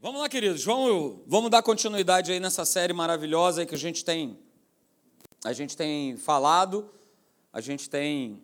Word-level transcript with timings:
Vamos 0.00 0.20
lá, 0.20 0.28
queridos, 0.28 0.64
vamos, 0.64 1.18
vamos 1.26 1.50
dar 1.50 1.60
continuidade 1.60 2.30
aí 2.30 2.38
nessa 2.38 2.64
série 2.64 2.92
maravilhosa 2.92 3.66
que 3.66 3.74
a 3.74 3.78
gente 3.78 4.04
tem 4.04 4.38
a 5.44 5.52
gente 5.52 5.76
tem 5.76 6.16
falado, 6.16 6.88
a 7.52 7.60
gente 7.60 7.90
tem 7.90 8.40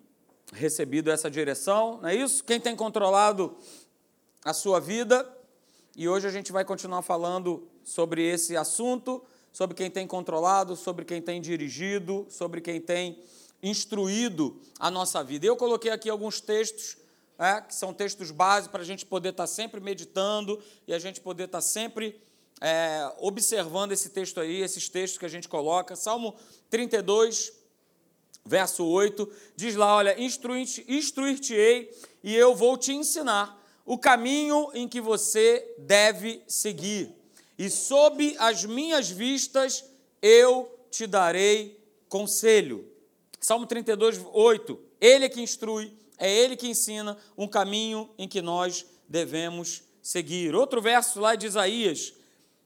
recebido 0.52 1.12
essa 1.12 1.30
direção, 1.30 2.00
não 2.02 2.08
é 2.08 2.16
isso? 2.16 2.42
Quem 2.42 2.58
tem 2.58 2.74
controlado 2.74 3.56
a 4.44 4.52
sua 4.52 4.80
vida, 4.80 5.32
e 5.96 6.08
hoje 6.08 6.26
a 6.26 6.30
gente 6.30 6.50
vai 6.50 6.64
continuar 6.64 7.02
falando 7.02 7.68
sobre 7.84 8.26
esse 8.26 8.56
assunto, 8.56 9.22
sobre 9.52 9.76
quem 9.76 9.88
tem 9.88 10.08
controlado, 10.08 10.74
sobre 10.74 11.04
quem 11.04 11.22
tem 11.22 11.40
dirigido, 11.40 12.26
sobre 12.30 12.60
quem 12.60 12.80
tem 12.80 13.22
instruído 13.62 14.60
a 14.80 14.90
nossa 14.90 15.22
vida. 15.22 15.46
Eu 15.46 15.56
coloquei 15.56 15.92
aqui 15.92 16.10
alguns 16.10 16.40
textos 16.40 16.96
é, 17.38 17.60
que 17.60 17.74
são 17.74 17.92
textos 17.92 18.30
básicos 18.30 18.70
para 18.70 18.82
a 18.82 18.86
gente 18.86 19.04
poder 19.04 19.30
estar 19.30 19.46
sempre 19.46 19.80
meditando 19.80 20.62
e 20.86 20.94
a 20.94 20.98
gente 20.98 21.20
poder 21.20 21.44
estar 21.44 21.60
sempre 21.60 22.20
é, 22.60 23.10
observando 23.18 23.92
esse 23.92 24.10
texto 24.10 24.40
aí, 24.40 24.62
esses 24.62 24.88
textos 24.88 25.18
que 25.18 25.26
a 25.26 25.28
gente 25.28 25.48
coloca. 25.48 25.96
Salmo 25.96 26.36
32, 26.70 27.52
verso 28.44 28.84
8, 28.86 29.30
diz 29.56 29.74
lá: 29.74 29.96
Olha, 29.96 30.16
instruir-te-ei 30.18 31.90
e 32.22 32.34
eu 32.34 32.54
vou 32.54 32.76
te 32.76 32.92
ensinar 32.92 33.60
o 33.84 33.98
caminho 33.98 34.70
em 34.72 34.88
que 34.88 35.00
você 35.00 35.74
deve 35.78 36.42
seguir, 36.46 37.14
e 37.58 37.68
sob 37.68 38.34
as 38.38 38.64
minhas 38.64 39.10
vistas 39.10 39.84
eu 40.22 40.74
te 40.90 41.06
darei 41.06 41.78
conselho. 42.08 42.90
Salmo 43.40 43.66
32, 43.66 44.20
8. 44.32 44.80
Ele 45.00 45.26
é 45.26 45.28
que 45.28 45.42
instrui 45.42 45.92
é 46.24 46.30
Ele 46.30 46.56
que 46.56 46.66
ensina 46.66 47.18
um 47.36 47.46
caminho 47.46 48.08
em 48.16 48.26
que 48.26 48.40
nós 48.40 48.86
devemos 49.06 49.82
seguir. 50.00 50.54
Outro 50.54 50.80
verso 50.80 51.20
lá 51.20 51.34
de 51.34 51.46
Isaías, 51.46 52.14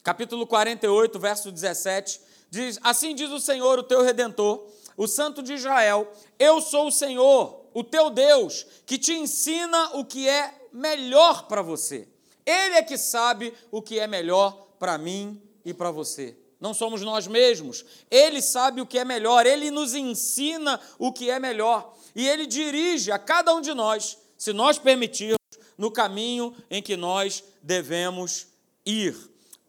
capítulo 0.04 0.46
48, 0.46 1.18
verso 1.18 1.50
17, 1.50 2.20
diz: 2.48 2.78
Assim 2.84 3.16
diz 3.16 3.30
o 3.30 3.41
Senhor, 3.41 3.77
o 3.80 3.83
teu 3.83 4.05
redentor, 4.05 4.64
o 4.96 5.08
Santo 5.08 5.42
de 5.42 5.55
Israel: 5.55 6.08
Eu 6.38 6.60
sou 6.60 6.86
o 6.86 6.92
Senhor, 6.92 7.66
o 7.74 7.83
teu 7.83 8.10
Deus, 8.10 8.64
que 8.86 8.96
te 8.96 9.12
ensina 9.12 9.96
o 9.96 10.05
que 10.05 10.28
é 10.28 10.55
melhor 10.72 11.48
para 11.48 11.61
você. 11.61 12.06
Ele 12.46 12.77
é 12.77 12.83
que 12.83 12.96
sabe 12.96 13.52
o 13.72 13.83
que 13.83 13.98
é 13.98 14.06
melhor 14.06 14.68
para 14.78 14.96
mim 14.96 15.42
e 15.64 15.74
para 15.74 15.90
você. 15.90 16.36
Não 16.61 16.75
somos 16.75 17.03
nós 17.03 17.27
mesmos. 17.27 17.84
Ele 18.11 18.42
sabe 18.42 18.81
o 18.81 18.87
que 18.87 18.98
é 18.98 19.05
melhor, 19.05 19.47
ele 19.47 19.70
nos 19.70 19.95
ensina 19.95 20.81
o 20.98 21.12
que 21.12 21.31
é 21.31 21.39
melhor 21.39 21.95
e 22.14 22.28
ele 22.28 22.47
dirige 22.47 23.12
a 23.12 23.19
cada 23.19 23.55
um 23.55 23.61
de 23.61 23.73
nós, 23.73 24.19
se 24.37 24.53
nós 24.53 24.77
permitirmos, 24.79 25.39
no 25.77 25.89
caminho 25.89 26.53
em 26.69 26.83
que 26.83 26.97
nós 26.97 27.45
devemos 27.62 28.48
ir. 28.84 29.17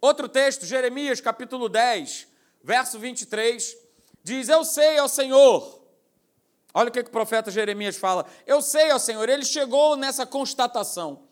Outro 0.01 0.27
texto, 0.27 0.65
Jeremias 0.65 1.21
capítulo 1.21 1.69
10, 1.69 2.27
verso 2.63 2.97
23, 2.97 3.77
diz: 4.23 4.49
Eu 4.49 4.65
sei 4.65 4.97
ao 4.97 5.07
Senhor. 5.07 5.79
Olha 6.73 6.89
o 6.89 6.91
que, 6.91 7.03
que 7.03 7.09
o 7.09 7.11
profeta 7.11 7.51
Jeremias 7.51 7.97
fala. 7.97 8.25
Eu 8.47 8.61
sei 8.61 8.89
ao 8.89 8.99
Senhor, 8.99 9.29
ele 9.29 9.45
chegou 9.45 9.95
nessa 9.95 10.25
constatação. 10.25 11.27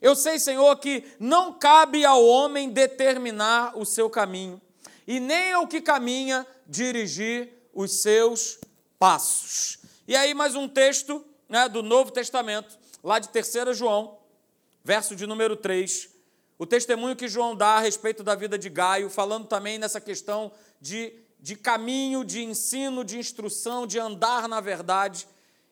Eu 0.00 0.16
sei, 0.16 0.38
Senhor, 0.38 0.74
que 0.76 1.04
não 1.20 1.52
cabe 1.52 2.04
ao 2.04 2.24
homem 2.24 2.70
determinar 2.70 3.76
o 3.76 3.84
seu 3.84 4.08
caminho, 4.08 4.60
e 5.06 5.20
nem 5.20 5.52
ao 5.52 5.66
que 5.66 5.80
caminha 5.80 6.46
dirigir 6.66 7.50
os 7.74 8.02
seus 8.02 8.58
passos. 8.98 9.78
E 10.06 10.14
aí, 10.16 10.34
mais 10.34 10.54
um 10.54 10.68
texto 10.68 11.24
né, 11.48 11.68
do 11.68 11.82
Novo 11.82 12.10
Testamento, 12.10 12.78
lá 13.02 13.18
de 13.18 13.28
3 13.28 13.76
João, 13.76 14.18
verso 14.84 15.14
de 15.16 15.26
número 15.26 15.56
3. 15.56 16.08
O 16.58 16.66
testemunho 16.66 17.16
que 17.16 17.28
João 17.28 17.56
dá 17.56 17.76
a 17.76 17.80
respeito 17.80 18.22
da 18.22 18.34
vida 18.34 18.58
de 18.58 18.68
Gaio, 18.68 19.10
falando 19.10 19.46
também 19.46 19.78
nessa 19.78 20.00
questão 20.00 20.52
de, 20.80 21.12
de 21.40 21.56
caminho, 21.56 22.24
de 22.24 22.42
ensino, 22.42 23.04
de 23.04 23.18
instrução, 23.18 23.86
de 23.86 23.98
andar 23.98 24.48
na 24.48 24.60
verdade. 24.60 25.26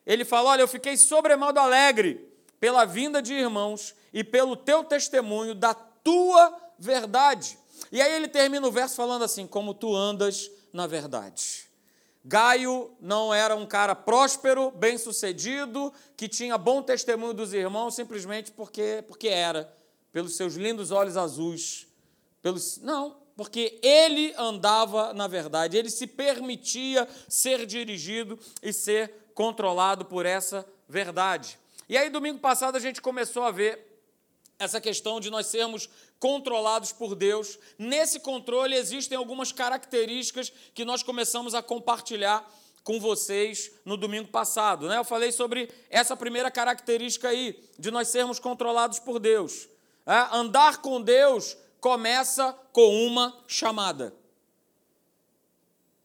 Ele 0.05 0.25
fala: 0.25 0.51
Olha, 0.51 0.63
eu 0.63 0.69
fiquei 0.69 0.97
sobremodo 0.97 1.61
alegre 1.61 2.29
pela 2.59 2.85
vinda 2.85 3.23
de 3.23 3.35
irmãos 3.35 3.95
e 4.13 4.25
pelo 4.25 4.57
teu 4.57 4.83
testemunho 4.83 5.55
da 5.55 5.75
tua 5.75 6.57
verdade. 6.79 7.59
E 7.91 8.01
aí 8.01 8.13
ele 8.13 8.29
termina 8.29 8.67
o 8.67 8.73
verso 8.73 8.97
falando 8.97 9.25
assim: 9.25 9.47
Como 9.47 9.75
tu 9.75 9.95
andas 9.95 10.51
na 10.73 10.87
verdade. 10.87 11.69
Gaio 12.25 12.91
não 13.01 13.33
era 13.33 13.57
um 13.57 13.65
cara 13.65 13.95
próspero, 13.95 14.71
bem-sucedido, 14.71 15.93
que 16.17 16.29
tinha 16.29 16.59
bom 16.59 16.83
testemunho 16.83 17.33
dos 17.33 17.55
irmãos 17.55 17.95
simplesmente 17.95 18.53
porque, 18.53 19.03
porque 19.07 19.29
era, 19.29 19.75
pelos 20.13 20.37
seus 20.37 20.55
lindos 20.55 20.91
olhos 20.91 21.17
azuis. 21.17 21.87
Pelos, 22.43 22.79
não, 22.79 23.17
porque 23.37 23.79
ele 23.83 24.35
andava 24.37 25.15
na 25.15 25.27
verdade, 25.27 25.79
ele 25.79 25.89
se 25.89 26.07
permitia 26.07 27.09
ser 27.27 27.65
dirigido 27.65 28.39
e 28.63 28.73
ser 28.73 29.13
controlado 29.35 30.05
por 30.05 30.27
essa 30.27 30.67
verdade. 30.87 31.59
E 31.89 31.97
aí, 31.97 32.11
domingo 32.11 32.39
passado, 32.39 32.77
a 32.77 32.81
gente 32.81 33.01
começou 33.01 33.43
a 33.43 33.51
ver 33.51 33.90
essa 34.61 34.81
questão 34.81 35.19
de 35.19 35.31
nós 35.31 35.47
sermos 35.47 35.89
controlados 36.21 36.93
por 36.93 37.15
Deus. 37.15 37.59
Nesse 37.79 38.21
controle 38.21 38.77
existem 38.77 39.17
algumas 39.17 39.51
características 39.51 40.53
que 40.75 40.85
nós 40.85 41.03
começamos 41.03 41.55
a 41.55 41.63
compartilhar 41.63 42.47
com 42.85 43.01
vocês 43.01 43.73
no 43.87 43.97
domingo 43.97 44.29
passado. 44.29 44.87
Né? 44.87 44.99
Eu 44.99 45.05
falei 45.05 45.33
sobre 45.33 45.71
essa 45.89 46.15
primeira 46.15 46.51
característica 46.51 47.29
aí, 47.29 47.59
de 47.79 47.91
nós 47.91 48.09
sermos 48.09 48.39
controlados 48.39 48.99
por 48.99 49.19
Deus. 49.19 49.67
É? 50.07 50.37
Andar 50.37 50.83
com 50.83 51.01
Deus 51.01 51.57
começa 51.81 52.53
com 52.73 53.07
uma 53.07 53.43
chamada. 53.49 54.15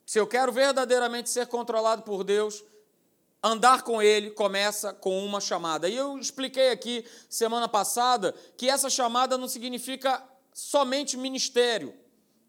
Se 0.05 0.17
eu 0.17 0.25
quero 0.25 0.51
verdadeiramente 0.51 1.29
ser 1.29 1.47
controlado 1.47 2.03
por 2.03 2.23
Deus, 2.23 2.63
andar 3.45 3.83
com 3.83 4.01
ele 4.01 4.31
começa 4.31 4.91
com 4.91 5.23
uma 5.23 5.39
chamada. 5.39 5.87
E 5.87 5.95
eu 5.95 6.17
expliquei 6.17 6.71
aqui 6.71 7.05
semana 7.29 7.69
passada 7.69 8.33
que 8.57 8.67
essa 8.67 8.89
chamada 8.89 9.37
não 9.37 9.47
significa 9.47 10.23
somente 10.51 11.15
ministério. 11.15 11.93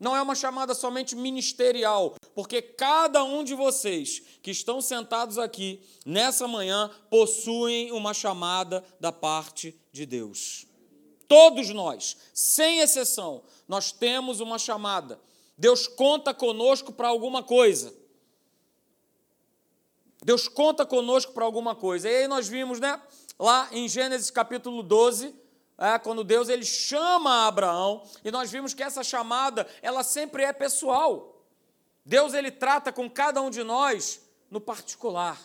Não 0.01 0.17
é 0.17 0.23
uma 0.23 0.35
chamada 0.35 0.75
somente 0.75 1.15
ministerial, 1.15 2.15
porque 2.35 2.63
cada 2.63 3.23
um 3.25 3.45
de 3.45 3.55
vocês 3.55 4.23
que 4.43 4.51
estão 4.51 4.81
sentados 4.81 5.39
aqui 5.39 5.83
nessa 6.05 6.49
manhã 6.49 6.91
possuem 7.11 7.93
uma 7.93 8.15
chamada 8.15 8.83
da 8.99 9.13
parte 9.13 9.79
de 9.93 10.07
Deus. 10.07 10.67
Todos 11.29 11.71
nós, 11.71 12.17
sem 12.33 12.81
exceção, 12.81 13.43
nós 13.69 13.93
temos 13.93 14.41
uma 14.41 14.59
chamada. 14.59 15.21
Deus 15.59 15.87
conta 15.87 16.33
conosco 16.33 16.93
para 16.93 17.09
alguma 17.09 17.43
coisa. 17.43 17.93
Deus 20.25 20.49
conta 20.49 20.85
conosco 20.85 21.33
para 21.33 21.45
alguma 21.45 21.75
coisa. 21.75 22.09
E 22.09 22.17
aí 22.17 22.29
nós 22.29 22.49
vimos, 22.49 22.81
né, 22.81 23.01
lá 23.39 23.69
em 23.73 23.89
Gênesis 23.89 24.31
capítulo 24.31 24.83
12, 24.83 25.35
é, 25.79 25.99
quando 25.99 26.25
Deus 26.25 26.49
ele 26.49 26.65
chama 26.65 27.47
Abraão, 27.47 28.03
e 28.25 28.31
nós 28.31 28.51
vimos 28.51 28.73
que 28.73 28.83
essa 28.83 29.05
chamada, 29.05 29.67
ela 29.83 30.03
sempre 30.03 30.43
é 30.43 30.53
pessoal. 30.53 31.45
Deus 32.05 32.35
ele 32.35 32.51
trata 32.51 32.93
com 32.93 33.11
cada 33.11 33.43
um 33.43 33.51
de 33.51 33.63
nós 33.63 34.23
no 34.51 34.61
particular. 34.61 35.39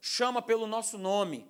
Chama 0.00 0.42
pelo 0.42 0.66
nosso 0.66 0.98
nome. 0.98 1.46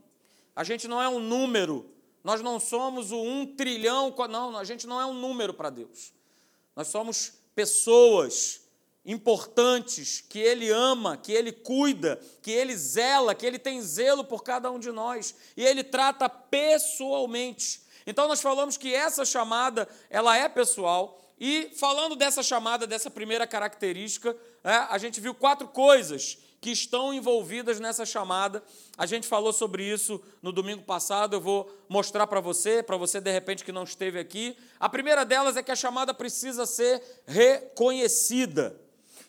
A 0.55 0.63
gente 0.63 0.87
não 0.87 1.01
é 1.03 1.09
um 1.09 1.19
número. 1.19 1.91
Nós 2.23 2.43
não 2.43 2.61
somos 2.61 3.11
o 3.11 3.21
um 3.21 3.47
trilhão. 3.57 4.15
Não, 4.29 4.57
a 4.57 4.65
gente 4.65 4.87
não 4.87 5.01
é 5.01 5.07
um 5.07 5.15
número 5.15 5.55
para 5.55 5.71
Deus. 5.71 6.13
Nós 6.77 6.89
somos 6.89 7.33
pessoas 7.55 8.68
importantes, 9.09 10.23
que 10.29 10.39
Ele 10.39 10.69
ama, 10.69 11.17
que 11.17 11.33
Ele 11.33 11.51
cuida, 11.51 12.21
que 12.43 12.51
Ele 12.53 12.77
zela, 12.77 13.35
que 13.35 13.47
Ele 13.47 13.59
tem 13.59 13.81
zelo 13.81 14.23
por 14.23 14.45
cada 14.45 14.71
um 14.71 14.79
de 14.79 14.93
nós 14.93 15.35
e 15.57 15.65
Ele 15.65 15.83
trata 15.83 16.29
pessoalmente. 16.29 17.81
Então 18.07 18.29
nós 18.29 18.43
falamos 18.43 18.77
que 18.77 18.95
essa 18.95 19.25
chamada 19.25 19.89
ela 20.11 20.37
é 20.37 20.47
pessoal 20.47 21.19
e 21.41 21.71
falando 21.75 22.15
dessa 22.15 22.43
chamada, 22.43 22.87
dessa 22.87 23.11
primeira 23.11 23.47
característica, 23.47 24.37
é, 24.63 24.71
a 24.71 24.99
gente 24.99 25.21
viu 25.21 25.35
quatro 25.35 25.67
coisas 25.69 26.37
que 26.61 26.71
estão 26.71 27.15
envolvidas 27.15 27.81
nessa 27.81 28.05
chamada. 28.05 28.63
A 28.97 29.07
gente 29.07 29.27
falou 29.27 29.55
sobre 29.55 29.85
isso 29.85 30.21
no 30.43 30.53
domingo 30.53 30.83
passado, 30.83 31.37
eu 31.37 31.41
vou 31.41 31.73
mostrar 31.89 32.27
para 32.27 32.41
você, 32.41 32.83
para 32.83 32.97
você 32.97 33.21
de 33.21 33.31
repente 33.31 33.65
que 33.65 33.73
não 33.73 33.85
esteve 33.85 34.19
aqui. 34.19 34.55
A 34.79 34.89
primeira 34.89 35.25
delas 35.25 35.57
é 35.57 35.63
que 35.63 35.71
a 35.71 35.77
chamada 35.77 36.13
precisa 36.13 36.67
ser 36.67 37.01
reconhecida. 37.27 38.88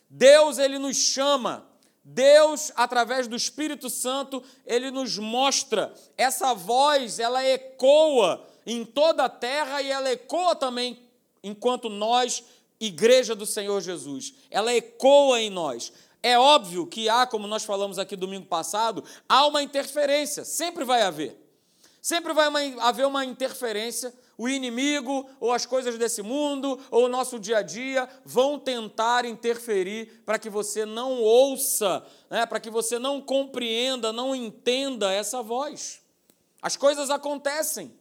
Deus 0.10 0.58
ele 0.58 0.80
nos 0.80 0.98
chama, 0.98 1.68
Deus 2.04 2.72
através 2.76 3.28
do 3.28 3.36
Espírito 3.36 3.90
Santo, 3.90 4.44
ele 4.66 4.90
nos 4.90 5.18
mostra. 5.18 5.94
Essa 6.18 6.54
voz, 6.54 7.20
ela 7.20 7.46
ecoa 7.46 8.46
em 8.66 8.84
toda 8.84 9.26
a 9.26 9.30
terra 9.30 9.82
e 9.82 9.90
ela 9.90 10.10
ecoa 10.10 10.56
também 10.56 11.00
enquanto 11.44 11.90
nós, 11.90 12.44
igreja 12.80 13.36
do 13.36 13.46
Senhor 13.46 13.82
Jesus. 13.82 14.34
Ela 14.50 14.74
ecoa 14.74 15.40
em 15.40 15.50
nós. 15.50 15.94
É 16.22 16.38
óbvio 16.38 16.88
que 16.88 17.08
há, 17.08 17.26
como 17.26 17.48
nós 17.48 17.64
falamos 17.64 17.98
aqui 17.98 18.16
domingo 18.16 18.46
passado, 18.46 19.04
há 19.28 19.46
uma 19.46 19.64
interferência, 19.64 20.44
sempre 20.44 20.84
vai 20.84 21.04
haver. 21.04 21.38
Sempre 22.02 22.34
vai 22.34 22.48
haver 22.80 23.06
uma 23.06 23.24
interferência 23.26 24.14
o 24.40 24.48
inimigo, 24.48 25.30
ou 25.38 25.52
as 25.52 25.66
coisas 25.66 25.98
desse 25.98 26.22
mundo, 26.22 26.80
ou 26.90 27.06
o 27.06 27.10
nosso 27.10 27.38
dia 27.38 27.58
a 27.58 27.62
dia, 27.62 28.08
vão 28.24 28.58
tentar 28.58 29.26
interferir 29.26 30.24
para 30.26 30.40
que 30.40 30.50
você 30.50 30.86
não 30.86 31.22
ouça, 31.22 32.06
né, 32.30 32.46
para 32.46 32.58
que 32.62 32.70
você 32.70 32.98
não 32.98 33.20
compreenda, 33.20 34.14
não 34.14 34.34
entenda 34.34 35.12
essa 35.12 35.44
voz. 35.44 36.02
As 36.62 36.78
coisas 36.78 37.10
acontecem, 37.10 37.94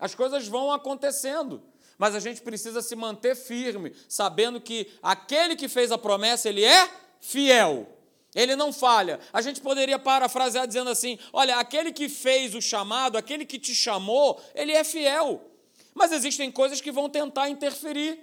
as 0.00 0.14
coisas 0.14 0.48
vão 0.48 0.72
acontecendo, 0.72 1.62
mas 1.98 2.14
a 2.14 2.18
gente 2.18 2.40
precisa 2.40 2.80
se 2.80 2.96
manter 2.96 3.36
firme, 3.36 3.92
sabendo 4.08 4.62
que 4.62 4.90
aquele 5.02 5.54
que 5.54 5.68
fez 5.68 5.92
a 5.92 5.98
promessa, 5.98 6.48
ele 6.48 6.64
é 6.64 6.88
fiel. 7.20 7.86
Ele 8.34 8.56
não 8.56 8.72
falha. 8.72 9.20
A 9.32 9.42
gente 9.42 9.60
poderia 9.60 9.98
parafrasear 9.98 10.66
dizendo 10.66 10.90
assim: 10.90 11.18
olha, 11.32 11.56
aquele 11.56 11.92
que 11.92 12.08
fez 12.08 12.54
o 12.54 12.60
chamado, 12.60 13.16
aquele 13.16 13.44
que 13.44 13.60
te 13.60 13.74
chamou, 13.74 14.42
ele 14.56 14.72
é 14.72 14.82
fiel. 14.82 15.53
Mas 15.94 16.12
existem 16.12 16.50
coisas 16.50 16.80
que 16.80 16.90
vão 16.90 17.08
tentar 17.08 17.48
interferir. 17.48 18.18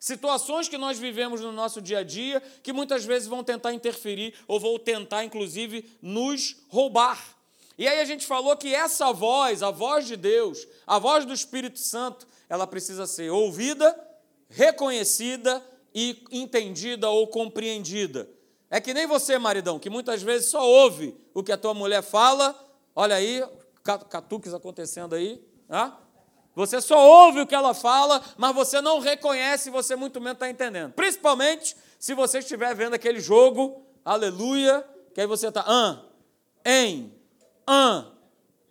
Situações 0.00 0.68
que 0.68 0.76
nós 0.76 0.98
vivemos 0.98 1.40
no 1.40 1.52
nosso 1.52 1.80
dia 1.80 1.98
a 1.98 2.02
dia 2.02 2.42
que 2.62 2.72
muitas 2.72 3.04
vezes 3.04 3.28
vão 3.28 3.44
tentar 3.44 3.72
interferir 3.72 4.34
ou 4.48 4.58
vão 4.58 4.76
tentar, 4.78 5.22
inclusive, 5.22 5.88
nos 6.00 6.56
roubar. 6.68 7.22
E 7.78 7.86
aí 7.86 8.00
a 8.00 8.04
gente 8.04 8.26
falou 8.26 8.56
que 8.56 8.74
essa 8.74 9.12
voz, 9.12 9.62
a 9.62 9.70
voz 9.70 10.06
de 10.06 10.16
Deus, 10.16 10.66
a 10.86 10.98
voz 10.98 11.24
do 11.24 11.32
Espírito 11.32 11.78
Santo, 11.78 12.26
ela 12.48 12.66
precisa 12.66 13.06
ser 13.06 13.30
ouvida, 13.30 13.96
reconhecida 14.48 15.64
e 15.94 16.24
entendida 16.30 17.08
ou 17.08 17.26
compreendida. 17.28 18.28
É 18.70 18.80
que 18.80 18.94
nem 18.94 19.06
você, 19.06 19.38
maridão, 19.38 19.78
que 19.78 19.90
muitas 19.90 20.22
vezes 20.22 20.50
só 20.50 20.66
ouve 20.66 21.16
o 21.34 21.42
que 21.42 21.52
a 21.52 21.58
tua 21.58 21.74
mulher 21.74 22.02
fala. 22.02 22.58
Olha 22.94 23.16
aí, 23.16 23.42
catuques 24.08 24.52
acontecendo 24.54 25.14
aí. 25.14 25.42
Ah? 25.68 25.96
Você 26.54 26.80
só 26.80 26.98
ouve 27.26 27.40
o 27.40 27.46
que 27.46 27.54
ela 27.54 27.72
fala, 27.72 28.22
mas 28.36 28.54
você 28.54 28.80
não 28.80 28.98
reconhece, 28.98 29.70
você 29.70 29.96
muito 29.96 30.20
menos 30.20 30.34
está 30.34 30.50
entendendo. 30.50 30.92
Principalmente 30.92 31.74
se 31.98 32.14
você 32.14 32.40
estiver 32.40 32.74
vendo 32.74 32.94
aquele 32.94 33.20
jogo, 33.20 33.86
aleluia, 34.04 34.84
que 35.14 35.20
aí 35.20 35.26
você 35.26 35.48
está, 35.48 35.64
ah, 35.66 36.02
em, 36.64 37.12
ah, 37.66 38.06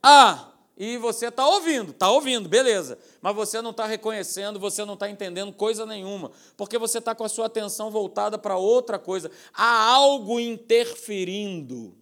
ah, 0.03 0.51
e 0.77 0.97
você 0.97 1.27
está 1.27 1.47
ouvindo, 1.47 1.91
está 1.91 2.09
ouvindo, 2.11 2.47
beleza, 2.47 2.99
mas 3.21 3.35
você 3.35 3.61
não 3.61 3.71
está 3.71 3.85
reconhecendo, 3.85 4.59
você 4.59 4.85
não 4.85 4.95
está 4.95 5.09
entendendo 5.09 5.51
coisa 5.51 5.85
nenhuma, 5.85 6.31
porque 6.57 6.77
você 6.77 6.99
está 6.99 7.15
com 7.15 7.23
a 7.23 7.29
sua 7.29 7.47
atenção 7.47 7.89
voltada 7.89 8.37
para 8.37 8.57
outra 8.57 8.99
coisa. 8.99 9.31
Há 9.53 9.91
algo 9.91 10.39
interferindo. 10.39 11.95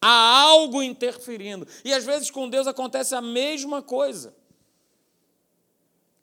Há 0.00 0.40
algo 0.40 0.82
interferindo. 0.82 1.66
E 1.84 1.92
às 1.92 2.04
vezes 2.04 2.30
com 2.30 2.48
Deus 2.48 2.66
acontece 2.66 3.14
a 3.14 3.22
mesma 3.22 3.80
coisa. 3.80 4.34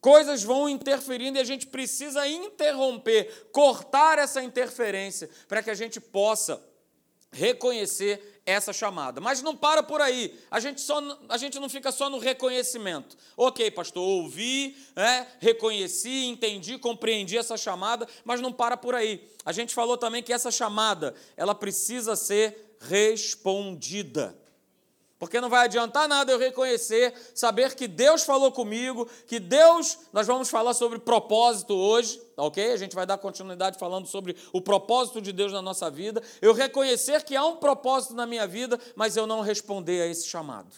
Coisas 0.01 0.44
vão 0.44 0.68
interferindo 0.68 1.38
e 1.38 1.42
a 1.42 1.45
gente 1.45 1.68
precisa 1.68 2.27
interromper, 2.27 3.50
cortar 3.51 4.18
essa 4.18 4.42
interferência, 4.42 5.30
para 5.48 5.62
que 5.62 5.69
a 5.69 5.75
gente 5.75 6.01
possa 6.01 6.59
reconhecer 7.31 8.42
essa 8.45 8.74
chamada. 8.74 9.21
Mas 9.21 9.44
não 9.44 9.56
para 9.56 9.83
por 9.83 10.01
aí. 10.01 10.38
A 10.50 10.59
gente, 10.59 10.81
só, 10.81 11.00
a 11.30 11.38
gente 11.38 11.59
não 11.59 11.69
fica 11.69 11.92
só 11.92 12.09
no 12.09 12.18
reconhecimento. 12.18 13.15
Ok, 13.38 13.69
pastor, 13.71 14.03
ouvi, 14.03 14.75
é, 14.95 15.27
reconheci, 15.39 16.25
entendi, 16.25 16.80
compreendi 16.80 17.38
essa 17.38 17.56
chamada, 17.56 18.07
mas 18.25 18.42
não 18.42 18.51
para 18.51 18.75
por 18.75 18.95
aí. 18.95 19.30
A 19.45 19.51
gente 19.51 19.74
falou 19.74 19.98
também 19.98 20.24
que 20.24 20.33
essa 20.33 20.51
chamada 20.51 21.13
ela 21.38 21.56
precisa 21.56 22.15
ser 22.15 22.75
respondida. 22.80 24.36
Porque 25.22 25.40
não 25.40 25.52
vai 25.52 25.66
adiantar 25.66 26.08
nada 26.08 26.32
eu 26.32 26.40
reconhecer, 26.40 27.14
saber 27.36 27.76
que 27.76 27.88
Deus 27.88 28.24
falou 28.24 28.52
comigo, 28.52 29.08
que 29.28 29.40
Deus, 29.40 30.00
nós 30.12 30.26
vamos 30.26 30.50
falar 30.50 30.74
sobre 30.74 30.98
propósito 30.98 31.76
hoje, 31.76 32.18
tá 32.36 32.42
ok? 32.42 32.72
A 32.72 32.76
gente 32.76 32.96
vai 32.96 33.06
dar 33.06 33.20
continuidade 33.20 33.78
falando 33.78 34.08
sobre 34.08 34.36
o 34.52 34.60
propósito 34.60 35.22
de 35.22 35.32
Deus 35.32 35.54
na 35.54 35.62
nossa 35.62 35.92
vida. 35.92 36.24
Eu 36.42 36.56
reconhecer 36.56 37.24
que 37.24 37.36
há 37.36 37.46
um 37.46 37.58
propósito 37.58 38.16
na 38.16 38.26
minha 38.26 38.48
vida, 38.48 38.80
mas 38.96 39.16
eu 39.16 39.28
não 39.28 39.42
responder 39.42 40.02
a 40.02 40.08
esse 40.08 40.26
chamado. 40.26 40.76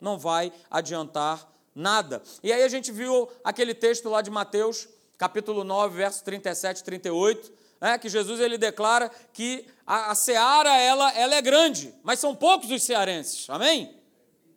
Não 0.00 0.18
vai 0.18 0.52
adiantar 0.68 1.48
nada. 1.72 2.20
E 2.42 2.52
aí 2.52 2.64
a 2.64 2.68
gente 2.68 2.90
viu 2.90 3.28
aquele 3.44 3.74
texto 3.74 4.08
lá 4.08 4.22
de 4.22 4.30
Mateus, 4.30 4.88
capítulo 5.16 5.62
9, 5.62 5.96
verso 5.96 6.24
37 6.24 6.78
e 6.78 6.82
38, 6.82 7.52
né, 7.84 7.98
que 7.98 8.08
Jesus 8.08 8.40
ele 8.40 8.56
declara 8.56 9.10
que 9.30 9.66
a, 9.86 10.12
a 10.12 10.14
seara 10.14 10.74
ela, 10.74 11.12
ela 11.12 11.34
é 11.34 11.42
grande, 11.42 11.94
mas 12.02 12.18
são 12.18 12.34
poucos 12.34 12.70
os 12.70 12.82
cearenses, 12.82 13.44
amém? 13.50 13.94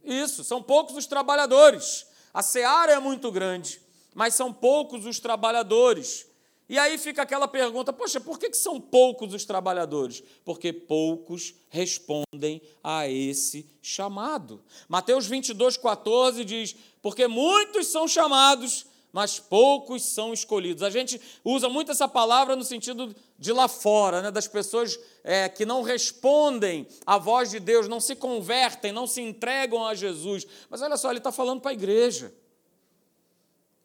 Isso, 0.01 0.45
são 0.45 0.63
poucos 0.63 0.95
os 0.95 1.05
trabalhadores. 1.05 2.07
A 2.33 2.41
seara 2.41 2.93
é 2.93 2.99
muito 2.99 3.29
grande, 3.29 3.81
mas 4.15 4.33
são 4.33 4.53
poucos 4.53 5.05
os 5.05 5.19
trabalhadores. 5.19 6.25
E 6.69 6.79
aí 6.79 6.97
fica 6.97 7.21
aquela 7.21 7.49
pergunta: 7.49 7.91
poxa, 7.91 8.21
por 8.21 8.39
que, 8.39 8.49
que 8.49 8.55
são 8.55 8.79
poucos 8.79 9.33
os 9.33 9.43
trabalhadores? 9.43 10.23
Porque 10.45 10.71
poucos 10.71 11.53
respondem 11.67 12.61
a 12.81 13.09
esse 13.09 13.69
chamado. 13.81 14.63
Mateus 14.87 15.27
22, 15.27 15.75
14 15.75 16.45
diz: 16.45 16.77
Porque 17.01 17.27
muitos 17.27 17.87
são 17.87 18.07
chamados, 18.07 18.85
mas 19.17 19.39
poucos 19.39 20.03
são 20.03 20.31
escolhidos. 20.31 20.83
A 20.83 20.91
gente 20.91 21.19
usa 21.43 21.67
muito 21.67 21.91
essa 21.91 22.07
palavra 22.07 22.55
no 22.55 22.63
sentido 22.63 23.15
de 23.35 23.51
lá 23.51 23.67
fora, 23.67 24.21
né, 24.21 24.29
das 24.29 24.47
pessoas 24.47 24.99
é, 25.23 25.49
que 25.49 25.65
não 25.65 25.81
respondem 25.81 26.87
à 27.03 27.17
voz 27.17 27.49
de 27.49 27.59
Deus, 27.59 27.87
não 27.87 27.99
se 27.99 28.15
convertem, 28.15 28.91
não 28.91 29.07
se 29.07 29.19
entregam 29.19 29.83
a 29.83 29.95
Jesus. 29.95 30.45
Mas 30.69 30.83
olha 30.83 30.95
só, 30.97 31.09
ele 31.09 31.17
está 31.17 31.31
falando 31.31 31.61
para 31.61 31.71
a 31.71 31.73
igreja. 31.73 32.31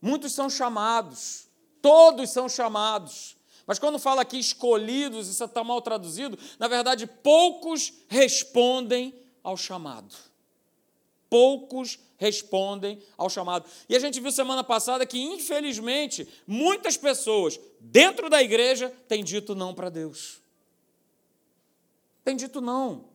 Muitos 0.03 0.35
são 0.35 0.51
chamados, 0.51 1.49
todos 1.81 2.29
são 2.29 2.47
chamados. 2.47 3.35
Mas 3.67 3.79
quando 3.79 3.99
fala 3.99 4.21
aqui 4.21 4.39
escolhidos, 4.39 5.29
isso 5.31 5.43
está 5.43 5.65
mal 5.65 5.81
traduzido, 5.81 6.39
na 6.59 6.69
verdade, 6.69 7.07
poucos 7.07 7.91
respondem 8.07 9.19
ao 9.43 9.57
chamado. 9.57 10.15
Poucos 11.31 11.93
respondem 11.95 12.12
ao 13.17 13.31
chamado. 13.31 13.69
E 13.89 13.97
a 13.97 13.99
gente 13.99 14.21
viu 14.21 14.31
semana 14.31 14.63
passada 14.63 15.07
que, 15.07 15.21
infelizmente, 15.21 16.29
muitas 16.47 16.97
pessoas 16.97 17.59
dentro 17.81 18.29
da 18.29 18.43
igreja 18.43 18.91
têm 19.09 19.25
dito 19.25 19.55
não 19.55 19.75
para 19.75 19.89
Deus. 19.89 20.41
Tem 22.25 22.37
dito 22.37 22.61
não. 22.61 23.13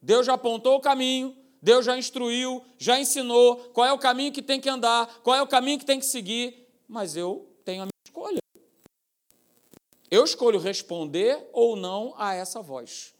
Deus 0.00 0.26
já 0.26 0.34
apontou 0.34 0.76
o 0.76 0.80
caminho, 0.80 1.36
Deus 1.60 1.84
já 1.84 1.96
instruiu, 1.96 2.64
já 2.76 2.98
ensinou 2.98 3.56
qual 3.72 3.86
é 3.86 3.92
o 3.92 3.98
caminho 3.98 4.32
que 4.32 4.42
tem 4.42 4.60
que 4.60 4.68
andar, 4.68 5.20
qual 5.22 5.36
é 5.36 5.42
o 5.42 5.46
caminho 5.46 5.78
que 5.78 5.84
tem 5.84 6.00
que 6.00 6.06
seguir, 6.06 6.68
mas 6.88 7.16
eu 7.16 7.48
tenho 7.64 7.82
a 7.82 7.84
minha 7.84 8.04
escolha. 8.04 8.38
Eu 10.10 10.24
escolho 10.24 10.58
responder 10.58 11.48
ou 11.52 11.76
não 11.76 12.14
a 12.16 12.34
essa 12.34 12.60
voz. 12.60 13.14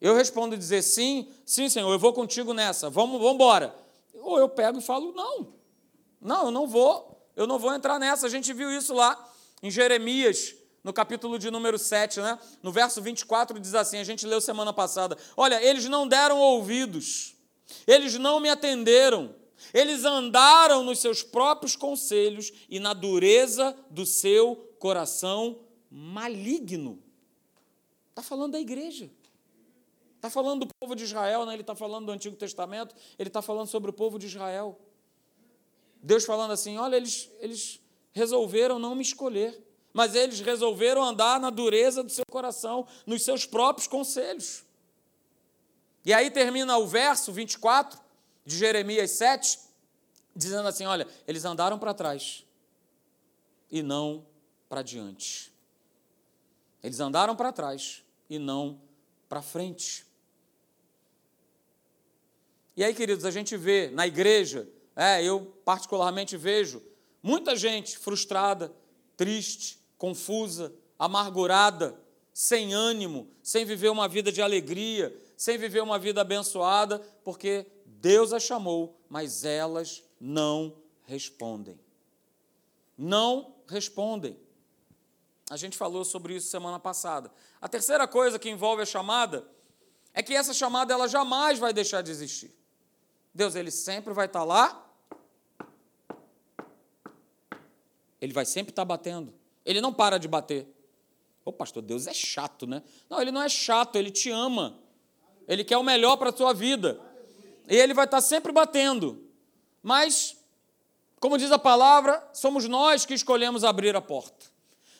Eu 0.00 0.14
respondo 0.14 0.56
dizer 0.56 0.82
sim, 0.82 1.28
sim, 1.44 1.68
Senhor, 1.68 1.90
eu 1.90 1.98
vou 1.98 2.12
contigo 2.12 2.54
nessa, 2.54 2.88
vamos, 2.88 3.18
vamos 3.18 3.34
embora. 3.34 3.74
Ou 4.14 4.38
eu 4.38 4.48
pego 4.48 4.78
e 4.78 4.82
falo 4.82 5.12
não. 5.12 5.54
Não, 6.20 6.46
eu 6.46 6.50
não 6.50 6.66
vou, 6.66 7.26
eu 7.36 7.46
não 7.46 7.58
vou 7.58 7.72
entrar 7.74 7.98
nessa. 7.98 8.26
A 8.26 8.30
gente 8.30 8.52
viu 8.52 8.70
isso 8.70 8.94
lá 8.94 9.32
em 9.62 9.70
Jeremias, 9.70 10.54
no 10.82 10.92
capítulo 10.92 11.38
de 11.38 11.50
número 11.50 11.78
7, 11.78 12.20
né? 12.20 12.38
No 12.62 12.72
verso 12.72 13.02
24 13.02 13.58
diz 13.58 13.74
assim, 13.74 13.98
a 13.98 14.04
gente 14.04 14.26
leu 14.26 14.40
semana 14.40 14.72
passada: 14.72 15.16
"Olha, 15.36 15.62
eles 15.62 15.84
não 15.86 16.06
deram 16.06 16.38
ouvidos. 16.38 17.34
Eles 17.86 18.14
não 18.14 18.40
me 18.40 18.48
atenderam. 18.48 19.34
Eles 19.74 20.04
andaram 20.04 20.84
nos 20.84 21.00
seus 21.00 21.22
próprios 21.22 21.74
conselhos 21.74 22.52
e 22.68 22.78
na 22.78 22.94
dureza 22.94 23.76
do 23.90 24.06
seu 24.06 24.74
coração 24.78 25.60
maligno." 25.90 27.02
Está 28.10 28.22
falando 28.22 28.52
da 28.52 28.60
igreja. 28.60 29.10
Está 30.18 30.28
falando 30.28 30.66
do 30.66 30.74
povo 30.80 30.96
de 30.96 31.04
Israel, 31.04 31.46
né? 31.46 31.52
ele 31.52 31.62
está 31.62 31.76
falando 31.76 32.06
do 32.06 32.12
Antigo 32.12 32.34
Testamento, 32.34 32.92
ele 33.16 33.28
está 33.28 33.40
falando 33.40 33.68
sobre 33.68 33.90
o 33.90 33.92
povo 33.92 34.18
de 34.18 34.26
Israel. 34.26 34.76
Deus 36.02 36.24
falando 36.24 36.50
assim: 36.50 36.76
olha, 36.76 36.96
eles, 36.96 37.30
eles 37.38 37.80
resolveram 38.12 38.80
não 38.80 38.96
me 38.96 39.02
escolher, 39.02 39.64
mas 39.92 40.16
eles 40.16 40.40
resolveram 40.40 41.04
andar 41.04 41.38
na 41.38 41.50
dureza 41.50 42.02
do 42.02 42.10
seu 42.10 42.24
coração, 42.28 42.84
nos 43.06 43.22
seus 43.22 43.46
próprios 43.46 43.86
conselhos. 43.86 44.64
E 46.04 46.12
aí 46.12 46.32
termina 46.32 46.76
o 46.78 46.86
verso 46.86 47.32
24 47.32 48.00
de 48.44 48.56
Jeremias 48.56 49.12
7, 49.12 49.56
dizendo 50.34 50.66
assim: 50.66 50.84
olha, 50.84 51.06
eles 51.28 51.44
andaram 51.44 51.78
para 51.78 51.94
trás 51.94 52.44
e 53.70 53.84
não 53.84 54.26
para 54.68 54.82
diante. 54.82 55.52
Eles 56.82 56.98
andaram 56.98 57.36
para 57.36 57.52
trás 57.52 58.02
e 58.28 58.36
não 58.36 58.80
para 59.28 59.40
frente. 59.40 60.07
E 62.78 62.84
aí, 62.84 62.94
queridos, 62.94 63.24
a 63.24 63.32
gente 63.32 63.56
vê 63.56 63.90
na 63.90 64.06
igreja, 64.06 64.68
é, 64.94 65.20
eu 65.20 65.40
particularmente 65.64 66.36
vejo 66.36 66.80
muita 67.20 67.56
gente 67.56 67.98
frustrada, 67.98 68.72
triste, 69.16 69.80
confusa, 69.98 70.72
amargurada, 70.96 72.00
sem 72.32 72.72
ânimo, 72.72 73.28
sem 73.42 73.64
viver 73.64 73.88
uma 73.88 74.06
vida 74.06 74.30
de 74.30 74.40
alegria, 74.40 75.12
sem 75.36 75.58
viver 75.58 75.82
uma 75.82 75.98
vida 75.98 76.20
abençoada, 76.20 77.00
porque 77.24 77.66
Deus 77.84 78.32
as 78.32 78.44
chamou, 78.44 78.96
mas 79.08 79.44
elas 79.44 80.04
não 80.20 80.76
respondem. 81.04 81.80
Não 82.96 83.56
respondem. 83.66 84.38
A 85.50 85.56
gente 85.56 85.76
falou 85.76 86.04
sobre 86.04 86.36
isso 86.36 86.46
semana 86.46 86.78
passada. 86.78 87.28
A 87.60 87.68
terceira 87.68 88.06
coisa 88.06 88.38
que 88.38 88.48
envolve 88.48 88.82
a 88.82 88.86
chamada 88.86 89.44
é 90.14 90.22
que 90.22 90.32
essa 90.32 90.54
chamada 90.54 90.94
ela 90.94 91.08
jamais 91.08 91.58
vai 91.58 91.72
deixar 91.72 92.02
de 92.02 92.12
existir. 92.12 92.56
Deus 93.34 93.54
ele 93.54 93.70
sempre 93.70 94.12
vai 94.12 94.26
estar 94.26 94.44
lá. 94.44 94.86
Ele 98.20 98.32
vai 98.32 98.44
sempre 98.44 98.72
estar 98.72 98.84
batendo. 98.84 99.32
Ele 99.64 99.80
não 99.80 99.92
para 99.92 100.18
de 100.18 100.26
bater. 100.26 100.66
Ô 101.44 101.52
pastor, 101.52 101.82
Deus 101.82 102.06
é 102.06 102.14
chato, 102.14 102.66
né? 102.66 102.82
Não, 103.08 103.20
ele 103.20 103.30
não 103.30 103.42
é 103.42 103.48
chato, 103.48 103.96
ele 103.96 104.10
te 104.10 104.30
ama. 104.30 104.78
Ele 105.46 105.64
quer 105.64 105.78
o 105.78 105.82
melhor 105.82 106.16
para 106.16 106.30
a 106.30 106.32
tua 106.32 106.52
vida. 106.52 107.00
E 107.68 107.76
ele 107.76 107.94
vai 107.94 108.04
estar 108.04 108.20
sempre 108.20 108.52
batendo. 108.52 109.24
Mas, 109.82 110.36
como 111.20 111.38
diz 111.38 111.50
a 111.50 111.58
palavra, 111.58 112.28
somos 112.32 112.66
nós 112.66 113.06
que 113.06 113.14
escolhemos 113.14 113.64
abrir 113.64 113.94
a 113.96 114.00
porta. 114.00 114.46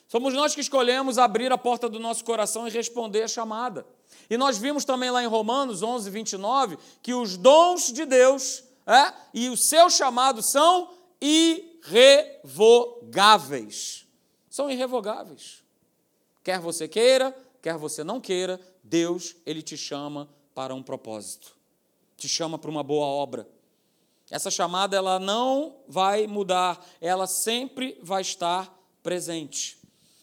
Somos 0.08 0.32
nós 0.32 0.54
que 0.54 0.62
escolhemos 0.62 1.18
abrir 1.18 1.52
a 1.52 1.58
porta 1.58 1.86
do 1.86 2.00
nosso 2.00 2.24
coração 2.24 2.66
e 2.66 2.70
responder 2.70 3.24
a 3.24 3.28
chamada. 3.28 3.86
E 4.30 4.38
nós 4.38 4.56
vimos 4.56 4.82
também 4.84 5.10
lá 5.10 5.22
em 5.22 5.26
Romanos 5.26 5.82
11, 5.82 6.08
29, 6.08 6.78
que 7.02 7.12
os 7.12 7.36
dons 7.36 7.92
de 7.92 8.06
Deus 8.06 8.64
é, 8.86 9.12
e 9.34 9.50
o 9.50 9.56
seu 9.56 9.90
chamado 9.90 10.42
são 10.42 10.94
irrevogáveis. 11.20 14.06
São 14.48 14.70
irrevogáveis. 14.70 15.62
Quer 16.42 16.58
você 16.58 16.88
queira, 16.88 17.36
quer 17.60 17.76
você 17.76 18.02
não 18.02 18.18
queira, 18.18 18.58
Deus, 18.82 19.36
ele 19.44 19.60
te 19.60 19.76
chama 19.76 20.26
para 20.54 20.74
um 20.74 20.82
propósito. 20.82 21.54
Te 22.16 22.26
chama 22.26 22.58
para 22.58 22.70
uma 22.70 22.82
boa 22.82 23.04
obra. 23.04 23.46
Essa 24.30 24.50
chamada 24.50 24.96
ela 24.96 25.18
não 25.18 25.76
vai 25.86 26.26
mudar, 26.26 26.82
ela 26.98 27.26
sempre 27.26 27.98
vai 28.02 28.22
estar 28.22 28.74
presente. 29.02 29.77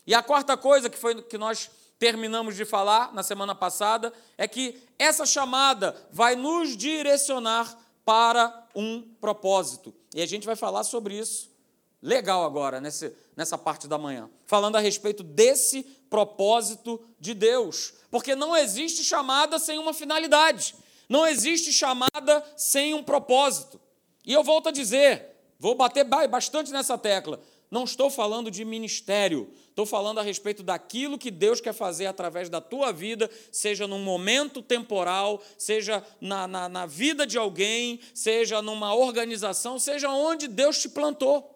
E 0.06 0.14
a 0.14 0.22
quarta 0.22 0.56
coisa 0.56 0.90
que 0.90 0.98
foi 0.98 1.22
que 1.22 1.38
nós 1.38 1.70
terminamos 1.98 2.56
de 2.56 2.66
falar 2.66 3.14
na 3.14 3.24
semana 3.24 3.56
passada 3.56 4.14
é 4.38 4.48
que 4.48 4.82
essa 5.00 5.26
chamada 5.26 5.96
vai 6.12 6.36
nos 6.36 6.76
direcionar 6.76 7.78
para 8.04 8.68
um 8.76 9.02
propósito. 9.20 9.94
E 10.14 10.22
a 10.22 10.26
gente 10.26 10.46
vai 10.46 10.56
falar 10.56 10.84
sobre 10.84 11.18
isso 11.18 11.56
legal 12.02 12.46
agora, 12.46 12.80
nessa, 12.80 13.12
nessa 13.36 13.58
parte 13.58 13.88
da 13.88 13.98
manhã, 13.98 14.30
falando 14.46 14.76
a 14.76 14.80
respeito 14.80 15.24
desse 15.24 15.82
propósito 16.08 17.02
de 17.20 17.34
Deus. 17.34 17.94
Porque 18.12 18.36
não 18.36 18.56
existe 18.56 19.04
chamada 19.04 19.58
sem 19.58 19.80
uma 19.80 19.94
finalidade, 19.94 20.76
não 21.10 21.26
existe 21.26 21.74
chamada 21.74 22.44
sem 22.56 22.94
um 22.94 23.02
propósito. 23.04 23.82
E 24.24 24.34
eu 24.34 24.44
volto 24.44 24.70
a 24.70 24.72
dizer, 24.72 25.36
vou 25.60 25.74
bater 25.74 26.04
bastante 26.04 26.72
nessa 26.72 26.98
tecla. 26.98 27.40
Não 27.70 27.84
estou 27.84 28.10
falando 28.10 28.52
de 28.52 28.64
ministério, 28.64 29.52
estou 29.70 29.86
falando 29.86 30.20
a 30.20 30.24
respeito 30.24 30.62
daquilo 30.62 31.18
que 31.18 31.32
Deus 31.32 31.60
quer 31.60 31.74
fazer 31.74 32.06
através 32.06 32.48
da 32.48 32.62
tua 32.62 32.94
vida, 32.94 33.30
seja 33.52 33.88
num 33.88 34.04
momento 34.04 34.62
temporal, 34.62 35.42
seja 35.58 36.06
na, 36.22 36.48
na, 36.48 36.70
na 36.70 36.86
vida 36.86 37.26
de 37.26 37.38
alguém, 37.38 38.00
seja 38.14 38.62
numa 38.62 38.94
organização, 38.94 39.80
seja 39.80 40.10
onde 40.10 40.48
Deus 40.48 40.80
te 40.80 40.90
plantou. 40.90 41.52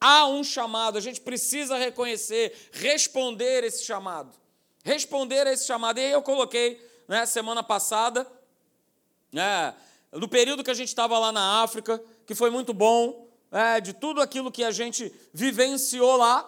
Há 0.00 0.26
um 0.28 0.44
chamado, 0.44 0.98
a 0.98 1.00
gente 1.00 1.20
precisa 1.20 1.76
reconhecer, 1.76 2.70
responder 2.72 3.64
esse 3.64 3.84
chamado. 3.84 4.30
Responder 4.84 5.46
a 5.46 5.52
esse 5.52 5.66
chamado. 5.66 5.98
E 5.98 6.04
aí 6.04 6.12
eu 6.12 6.22
coloquei, 6.22 6.80
né, 7.08 7.26
semana 7.26 7.62
passada, 7.62 8.26
né, 9.32 9.74
no 10.12 10.28
período 10.28 10.62
que 10.62 10.70
a 10.70 10.74
gente 10.74 10.88
estava 10.88 11.18
lá 11.18 11.32
na 11.32 11.62
África, 11.62 12.00
que 12.26 12.34
foi 12.34 12.50
muito 12.50 12.72
bom, 12.72 13.25
é, 13.56 13.80
de 13.80 13.94
tudo 13.94 14.20
aquilo 14.20 14.52
que 14.52 14.62
a 14.62 14.70
gente 14.70 15.10
vivenciou 15.32 16.18
lá, 16.18 16.46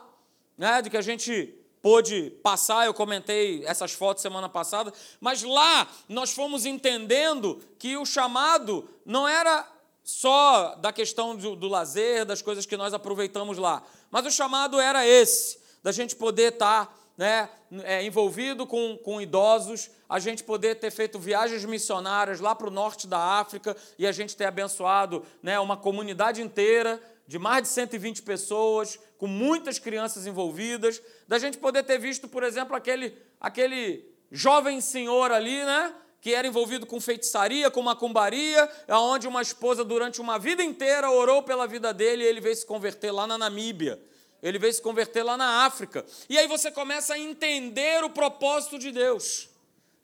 né, 0.58 0.82
de 0.82 0.90
que 0.90 0.96
a 0.96 1.00
gente 1.00 1.54
pôde 1.80 2.30
passar, 2.42 2.84
eu 2.84 2.92
comentei 2.92 3.64
essas 3.64 3.92
fotos 3.92 4.20
semana 4.20 4.46
passada, 4.46 4.92
mas 5.18 5.42
lá 5.42 5.88
nós 6.06 6.32
fomos 6.32 6.66
entendendo 6.66 7.62
que 7.78 7.96
o 7.96 8.04
chamado 8.04 8.86
não 9.06 9.26
era 9.26 9.66
só 10.04 10.74
da 10.74 10.92
questão 10.92 11.34
do, 11.34 11.56
do 11.56 11.66
lazer, 11.66 12.26
das 12.26 12.42
coisas 12.42 12.66
que 12.66 12.76
nós 12.76 12.92
aproveitamos 12.92 13.56
lá, 13.56 13.82
mas 14.10 14.26
o 14.26 14.30
chamado 14.30 14.78
era 14.78 15.06
esse, 15.06 15.58
da 15.82 15.92
gente 15.92 16.14
poder 16.14 16.52
estar 16.52 16.86
tá 16.86 16.92
né, 17.18 17.48
é, 17.82 18.04
envolvido 18.04 18.64
com, 18.64 18.96
com 18.96 19.20
idosos, 19.20 19.90
a 20.08 20.20
gente 20.20 20.44
poder 20.44 20.76
ter 20.76 20.92
feito 20.92 21.18
viagens 21.18 21.64
missionárias 21.64 22.38
lá 22.38 22.54
para 22.54 22.68
o 22.68 22.70
norte 22.70 23.08
da 23.08 23.18
África 23.18 23.76
e 23.98 24.06
a 24.06 24.12
gente 24.12 24.36
ter 24.36 24.44
abençoado 24.44 25.24
né, 25.42 25.58
uma 25.58 25.76
comunidade 25.76 26.40
inteira 26.40 27.02
de 27.26 27.38
mais 27.38 27.64
de 27.64 27.68
120 27.68 28.22
pessoas, 28.22 28.98
com 29.18 29.26
muitas 29.26 29.78
crianças 29.78 30.26
envolvidas, 30.26 31.02
da 31.26 31.38
gente 31.38 31.58
poder 31.58 31.82
ter 31.82 31.98
visto, 31.98 32.26
por 32.26 32.42
exemplo, 32.42 32.74
aquele, 32.74 33.14
aquele 33.38 34.08
jovem 34.32 34.80
senhor 34.80 35.30
ali, 35.30 35.62
né? 35.62 35.94
Que 36.22 36.34
era 36.34 36.48
envolvido 36.48 36.86
com 36.86 36.98
feitiçaria, 36.98 37.70
com 37.70 37.82
macumbaria, 37.82 38.66
onde 38.88 39.28
uma 39.28 39.42
esposa, 39.42 39.84
durante 39.84 40.22
uma 40.22 40.38
vida 40.38 40.64
inteira, 40.64 41.10
orou 41.10 41.42
pela 41.42 41.66
vida 41.66 41.92
dele 41.92 42.24
e 42.24 42.26
ele 42.26 42.40
veio 42.40 42.56
se 42.56 42.64
converter 42.64 43.12
lá 43.12 43.26
na 43.26 43.36
Namíbia. 43.36 44.00
Ele 44.42 44.58
veio 44.58 44.72
se 44.72 44.82
converter 44.82 45.22
lá 45.22 45.36
na 45.36 45.64
África. 45.64 46.04
E 46.28 46.38
aí 46.38 46.46
você 46.46 46.70
começa 46.70 47.14
a 47.14 47.18
entender 47.18 48.04
o 48.04 48.10
propósito 48.10 48.78
de 48.78 48.90
Deus. 48.90 49.48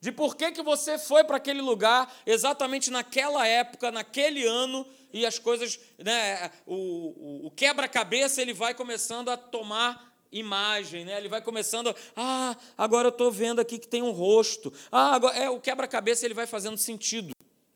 De 0.01 0.13
por 0.13 0.37
que, 0.37 0.53
que 0.53 0.63
você 0.63 0.99
foi 0.99 1.25
para 1.25 1.39
aquele 1.39 1.63
lugar 1.63 2.15
exatamente 2.27 2.91
naquela 2.91 3.47
época, 3.47 3.91
naquele 3.91 4.45
ano, 4.47 4.87
e 5.11 5.25
as 5.25 5.39
coisas, 5.39 5.81
né, 5.97 6.51
o, 6.67 7.47
o, 7.47 7.51
quebra-cabeça 7.53 8.43
ele 8.43 8.53
vai 8.53 8.75
começando 8.75 9.31
a 9.31 9.37
tomar 9.37 10.13
imagem, 10.31 11.05
né? 11.05 11.17
Ele 11.17 11.29
vai 11.29 11.41
começando, 11.41 11.95
ah, 12.17 12.57
agora 12.77 13.07
eu 13.07 13.13
estou 13.13 13.31
vendo 13.31 13.61
aqui 13.61 13.79
que 13.79 13.89
tem 13.89 14.03
um 14.03 14.11
rosto. 14.11 14.73
Ah, 14.91 15.15
agora, 15.15 15.39
é 15.39 15.49
o 15.49 15.61
quebra-cabeça 15.61 16.27
ele 16.27 16.35
vai 16.35 16.47
fazendo 16.47 16.77
sentido 16.77 17.33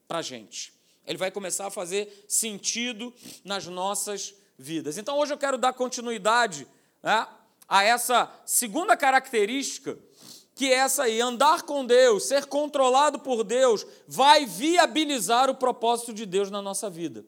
para 0.07 0.19
a 0.19 0.23
gente. 0.23 0.73
Ele 1.07 1.17
vai 1.17 1.31
começar 1.31 1.69
a 1.69 1.71
fazer 1.71 2.27
sentido 2.29 3.15
nas 3.43 3.67
nossas 3.67 4.35
vidas. 4.59 4.99
Então 4.99 5.17
hoje 5.17 5.33
eu 5.33 5.39
quero 5.39 5.57
dar 5.57 5.73
continuidade 5.73 6.67
né, 7.03 7.27
a 7.69 7.85
essa 7.85 8.31
segunda 8.45 8.97
característica, 8.97 9.97
que 10.55 10.73
é 10.73 10.79
essa 10.79 11.05
aí: 11.05 11.21
andar 11.21 11.63
com 11.63 11.87
Deus, 11.87 12.25
ser 12.25 12.47
controlado 12.47 13.21
por 13.21 13.45
Deus, 13.45 13.87
vai 14.07 14.45
viabilizar 14.45 15.49
o 15.49 15.55
propósito 15.55 16.13
de 16.13 16.27
Deus 16.27 16.51
na 16.51 16.61
nossa 16.61 16.91
vida. 16.91 17.25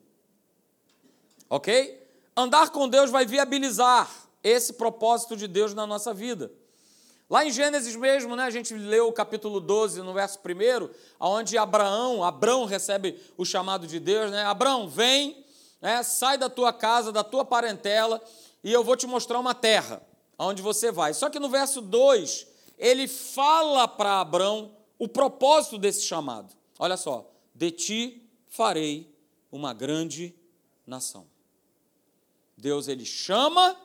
Ok? 1.49 1.99
Andar 2.35 2.69
com 2.69 2.87
Deus 2.87 3.09
vai 3.09 3.25
viabilizar 3.25 4.09
esse 4.43 4.73
propósito 4.73 5.37
de 5.37 5.47
Deus 5.47 5.73
na 5.73 5.87
nossa 5.87 6.13
vida. 6.13 6.51
Lá 7.29 7.45
em 7.45 7.51
Gênesis 7.51 7.95
mesmo, 7.95 8.35
né, 8.35 8.43
a 8.43 8.49
gente 8.49 8.73
leu 8.73 9.07
o 9.07 9.13
capítulo 9.13 9.61
12, 9.61 10.01
no 10.01 10.13
verso 10.13 10.37
1, 10.37 10.89
onde 11.17 11.57
Abraão, 11.57 12.25
Abraão 12.25 12.65
recebe 12.65 13.17
o 13.37 13.45
chamado 13.45 13.87
de 13.87 14.01
Deus, 14.01 14.31
né? 14.31 14.43
Abraão, 14.43 14.89
vem 14.89 15.45
né? 15.81 16.03
sai 16.03 16.37
da 16.37 16.49
tua 16.49 16.71
casa, 16.71 17.11
da 17.11 17.23
tua 17.23 17.43
parentela, 17.43 18.21
e 18.63 18.71
eu 18.71 18.83
vou 18.83 18.95
te 18.95 19.07
mostrar 19.07 19.39
uma 19.39 19.55
terra 19.55 20.01
aonde 20.37 20.61
você 20.61 20.91
vai. 20.91 21.13
Só 21.13 21.29
que 21.29 21.39
no 21.39 21.49
verso 21.49 21.81
2, 21.81 22.47
ele 22.77 23.07
fala 23.07 23.87
para 23.87 24.21
Abraão 24.21 24.75
o 24.97 25.07
propósito 25.07 25.77
desse 25.77 26.03
chamado. 26.03 26.55
Olha 26.77 26.97
só, 26.97 27.29
de 27.53 27.71
ti 27.71 28.29
farei 28.47 29.13
uma 29.51 29.73
grande 29.73 30.35
nação. 30.85 31.27
Deus 32.57 32.87
ele 32.87 33.05
chama 33.05 33.75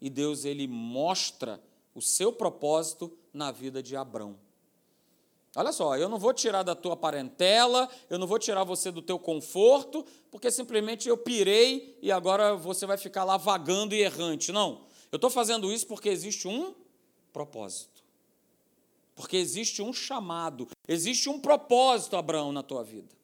e 0.00 0.08
Deus 0.08 0.44
ele 0.44 0.66
mostra 0.68 1.60
o 1.94 2.00
seu 2.00 2.32
propósito 2.32 3.12
na 3.32 3.50
vida 3.50 3.82
de 3.82 3.96
Abraão. 3.96 4.38
Olha 5.56 5.72
só, 5.72 5.96
eu 5.96 6.08
não 6.08 6.18
vou 6.18 6.32
tirar 6.32 6.62
da 6.62 6.76
tua 6.76 6.96
parentela, 6.96 7.88
eu 8.08 8.18
não 8.18 8.26
vou 8.26 8.38
tirar 8.38 8.62
você 8.62 8.90
do 8.90 9.02
teu 9.02 9.18
conforto, 9.18 10.06
porque 10.30 10.48
simplesmente 10.50 11.08
eu 11.08 11.16
pirei 11.16 11.98
e 12.00 12.12
agora 12.12 12.54
você 12.54 12.86
vai 12.86 12.96
ficar 12.96 13.24
lá 13.24 13.36
vagando 13.36 13.94
e 13.94 14.00
errante. 14.00 14.52
Não. 14.52 14.86
Eu 15.10 15.16
estou 15.16 15.28
fazendo 15.28 15.72
isso 15.72 15.88
porque 15.88 16.08
existe 16.08 16.46
um 16.46 16.72
propósito. 17.32 18.04
Porque 19.16 19.36
existe 19.36 19.82
um 19.82 19.92
chamado, 19.92 20.68
existe 20.86 21.28
um 21.28 21.40
propósito, 21.40 22.16
Abraão, 22.16 22.52
na 22.52 22.62
tua 22.62 22.84
vida. 22.84 23.14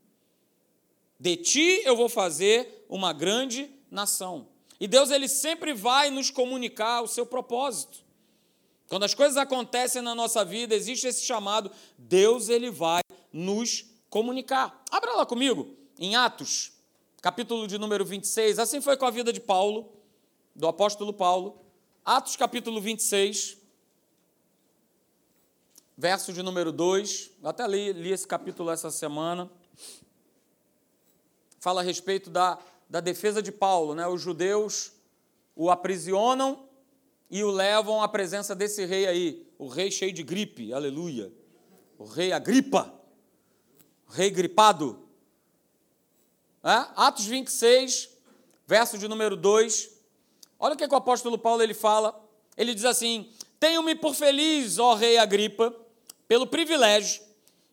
De 1.18 1.36
ti 1.36 1.82
eu 1.84 1.96
vou 1.96 2.08
fazer 2.08 2.84
uma 2.88 3.12
grande 3.12 3.70
nação. 3.88 4.48
E 4.80 4.86
Deus 4.86 5.10
ele 5.10 5.28
sempre 5.28 5.72
vai 5.72 6.10
nos 6.10 6.28
comunicar 6.28 7.02
o 7.02 7.06
seu 7.06 7.24
propósito. 7.24 8.04
Quando 8.88 9.04
as 9.04 9.14
coisas 9.14 9.36
acontecem 9.36 10.00
na 10.00 10.14
nossa 10.14 10.44
vida, 10.44 10.74
existe 10.74 11.06
esse 11.06 11.24
chamado, 11.24 11.70
Deus 11.98 12.48
ele 12.48 12.70
vai 12.70 13.02
nos 13.32 13.84
comunicar. 14.08 14.82
Abra 14.90 15.14
lá 15.14 15.26
comigo, 15.26 15.74
em 15.98 16.14
Atos, 16.14 16.72
capítulo 17.20 17.66
de 17.66 17.78
número 17.78 18.04
26. 18.04 18.58
Assim 18.58 18.80
foi 18.80 18.96
com 18.96 19.04
a 19.04 19.10
vida 19.10 19.32
de 19.32 19.40
Paulo, 19.40 19.92
do 20.54 20.68
apóstolo 20.68 21.12
Paulo. 21.12 21.60
Atos, 22.04 22.36
capítulo 22.36 22.80
26, 22.80 23.56
verso 25.98 26.32
de 26.32 26.40
número 26.40 26.70
2. 26.70 27.30
Eu 27.42 27.48
até 27.48 27.66
li, 27.66 27.92
li 27.92 28.12
esse 28.12 28.26
capítulo 28.26 28.70
essa 28.70 28.90
semana. 28.92 29.50
fala 31.58 31.80
a 31.80 31.84
respeito 31.84 32.30
da, 32.30 32.56
da 32.88 33.00
defesa 33.00 33.42
de 33.42 33.50
Paulo. 33.50 33.96
Né? 33.96 34.06
Os 34.06 34.20
judeus 34.20 34.92
o 35.56 35.70
aprisionam 35.70 36.65
e 37.30 37.42
o 37.42 37.50
levam 37.50 38.02
à 38.02 38.08
presença 38.08 38.54
desse 38.54 38.84
rei 38.84 39.06
aí, 39.06 39.46
o 39.58 39.66
rei 39.66 39.90
cheio 39.90 40.12
de 40.12 40.22
gripe, 40.22 40.72
aleluia. 40.72 41.32
O 41.98 42.04
rei 42.04 42.32
Agripa, 42.32 42.92
o 44.08 44.12
rei 44.12 44.30
gripado. 44.30 45.08
É? 46.62 46.86
Atos 46.94 47.24
26, 47.26 48.10
verso 48.66 48.98
de 48.98 49.08
número 49.08 49.36
2. 49.36 49.90
Olha 50.58 50.74
o 50.74 50.76
que, 50.76 50.86
que 50.86 50.94
o 50.94 50.98
apóstolo 50.98 51.38
Paulo 51.38 51.62
ele 51.62 51.74
fala. 51.74 52.22
Ele 52.56 52.74
diz 52.74 52.84
assim: 52.84 53.30
Tenho-me 53.58 53.94
por 53.94 54.14
feliz, 54.14 54.78
ó 54.78 54.94
rei 54.94 55.18
Agripa, 55.18 55.74
pelo 56.28 56.46
privilégio 56.46 57.22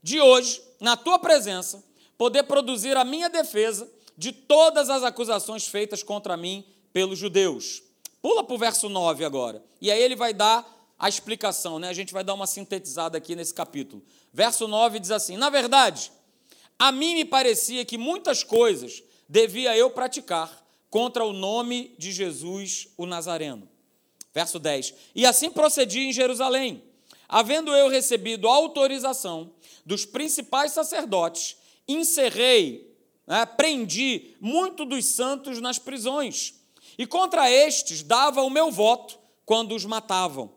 de 0.01 0.19
hoje, 0.19 0.62
na 0.79 0.98
tua 0.98 1.19
presença, 1.19 1.83
poder 2.17 2.43
produzir 2.43 2.98
a 2.98 3.05
minha 3.05 3.29
defesa 3.29 3.89
de 4.17 4.31
todas 4.31 4.89
as 4.89 5.03
acusações 5.03 5.67
feitas 5.67 6.03
contra 6.03 6.38
mim 6.38 6.65
pelos 6.91 7.17
judeus. 7.17 7.81
Pula 8.24 8.42
para 8.42 8.56
o 8.56 8.58
verso 8.58 8.88
9 8.88 9.25
agora. 9.25 9.62
E 9.82 9.92
aí 9.92 10.01
ele 10.01 10.15
vai 10.15 10.34
dar 10.34 10.65
a 10.98 11.10
explicação, 11.10 11.77
né? 11.77 11.89
A 11.89 11.94
gente 11.94 12.13
vai 12.13 12.24
dar 12.24 12.34
uma 12.34 12.48
sintetizada 12.48 13.18
aqui 13.18 13.36
nesse 13.36 13.53
capítulo. 13.53 14.01
Verso 14.32 14.65
9 14.65 14.98
diz 14.98 15.12
assim: 15.12 15.36
Na 15.36 15.50
verdade, 15.50 16.10
a 16.80 16.89
mim 16.89 17.15
me 17.15 17.25
parecia 17.25 17.84
que 17.84 17.98
muitas 17.98 18.42
coisas 18.42 19.03
devia 19.27 19.75
eu 19.75 19.89
praticar 19.89 20.65
contra 20.89 21.25
o 21.25 21.34
nome 21.34 21.94
de 21.98 22.13
Jesus 22.13 22.88
o 22.96 23.06
Nazareno. 23.06 23.68
Verso 24.34 24.58
10: 24.58 24.94
E 25.13 25.25
assim 25.25 25.51
procedi 25.51 26.00
em 26.00 26.13
Jerusalém, 26.13 26.82
havendo 27.27 27.75
eu 27.75 27.89
recebido 27.89 28.48
autorização 28.48 29.51
dos 29.86 30.06
principais 30.06 30.72
sacerdotes, 30.72 31.58
encerrei, 31.86 32.89
né, 33.27 33.46
prendi 33.46 34.34
muito 34.39 34.86
dos 34.86 35.08
santos 35.08 35.60
nas 35.60 35.77
prisões 35.77 36.62
e 36.98 37.06
contra 37.06 37.50
estes 37.50 38.04
dava 38.04 38.42
o 38.42 38.50
meu 38.50 38.72
voto 38.72 39.20
quando 39.46 39.76
os 39.76 39.86
matavam. 39.86 40.52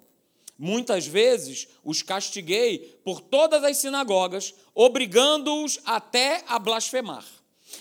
Muitas 0.58 1.06
vezes 1.06 1.68
os 1.84 2.02
castiguei 2.02 2.98
por 3.04 3.20
todas 3.20 3.62
as 3.62 3.76
sinagogas, 3.76 4.54
obrigando-os 4.74 5.78
até 5.84 6.42
a 6.46 6.58
blasfemar. 6.58 7.24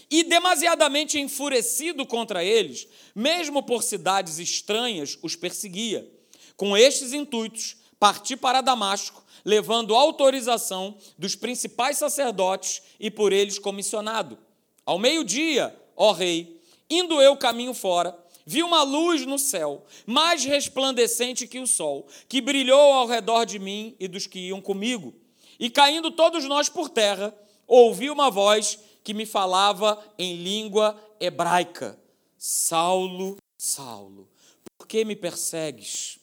E 0.09 0.23
demasiadamente 0.23 1.19
enfurecido 1.19 2.05
contra 2.05 2.43
eles, 2.43 2.87
mesmo 3.13 3.63
por 3.63 3.81
cidades 3.81 4.39
estranhas, 4.39 5.17
os 5.21 5.35
perseguia. 5.35 6.09
Com 6.57 6.75
estes 6.75 7.13
intuitos, 7.13 7.77
parti 7.99 8.35
para 8.35 8.61
Damasco, 8.61 9.23
levando 9.43 9.95
autorização 9.95 10.97
dos 11.17 11.35
principais 11.35 11.97
sacerdotes 11.97 12.81
e 12.99 13.09
por 13.09 13.31
eles 13.31 13.59
comissionado. 13.59 14.37
Ao 14.85 14.99
meio-dia, 14.99 15.75
ó 15.95 16.11
rei, 16.11 16.61
indo 16.89 17.21
eu 17.21 17.37
caminho 17.37 17.73
fora, 17.73 18.17
Vi 18.45 18.61
uma 18.61 18.83
luz 18.83 19.25
no 19.25 19.39
céu, 19.39 19.83
mais 20.05 20.45
resplandecente 20.45 21.47
que 21.47 21.59
o 21.59 21.65
sol, 21.65 22.07
que 22.29 22.39
brilhou 22.39 22.93
ao 22.93 23.07
redor 23.07 23.43
de 23.43 23.57
mim 23.57 23.95
e 23.99 24.07
dos 24.07 24.27
que 24.27 24.39
iam 24.39 24.61
comigo. 24.61 25.15
E 25.59 25.67
caindo 25.67 26.11
todos 26.11 26.45
nós 26.45 26.69
por 26.69 26.89
terra, 26.89 27.35
ouvi 27.67 28.09
uma 28.09 28.29
voz 28.29 28.77
que 29.03 29.15
me 29.15 29.25
falava 29.25 29.99
em 30.19 30.35
língua 30.35 30.95
hebraica: 31.19 31.99
Saulo, 32.37 33.37
Saulo, 33.57 34.29
por 34.77 34.87
que 34.87 35.03
me 35.03 35.15
persegues? 35.15 36.19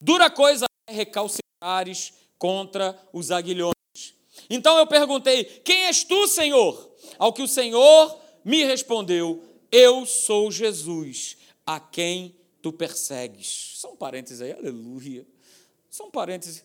Dura 0.00 0.30
coisa 0.30 0.66
é 0.86 0.92
recalcitrares 0.92 2.12
contra 2.38 2.96
os 3.12 3.32
aguilhões. 3.32 3.74
Então 4.48 4.78
eu 4.78 4.86
perguntei: 4.86 5.42
Quem 5.42 5.86
és 5.86 6.04
tu, 6.04 6.28
Senhor? 6.28 6.92
Ao 7.18 7.32
que 7.32 7.42
o 7.42 7.48
Senhor 7.48 8.16
me 8.44 8.62
respondeu: 8.62 9.42
Eu 9.72 10.06
sou 10.06 10.52
Jesus 10.52 11.36
a 11.66 11.80
quem 11.80 12.36
tu 12.62 12.72
persegues. 12.72 13.74
São 13.76 13.96
parênteses 13.96 14.40
aí, 14.40 14.52
aleluia. 14.52 15.26
São 15.90 16.10
parênteses. 16.10 16.64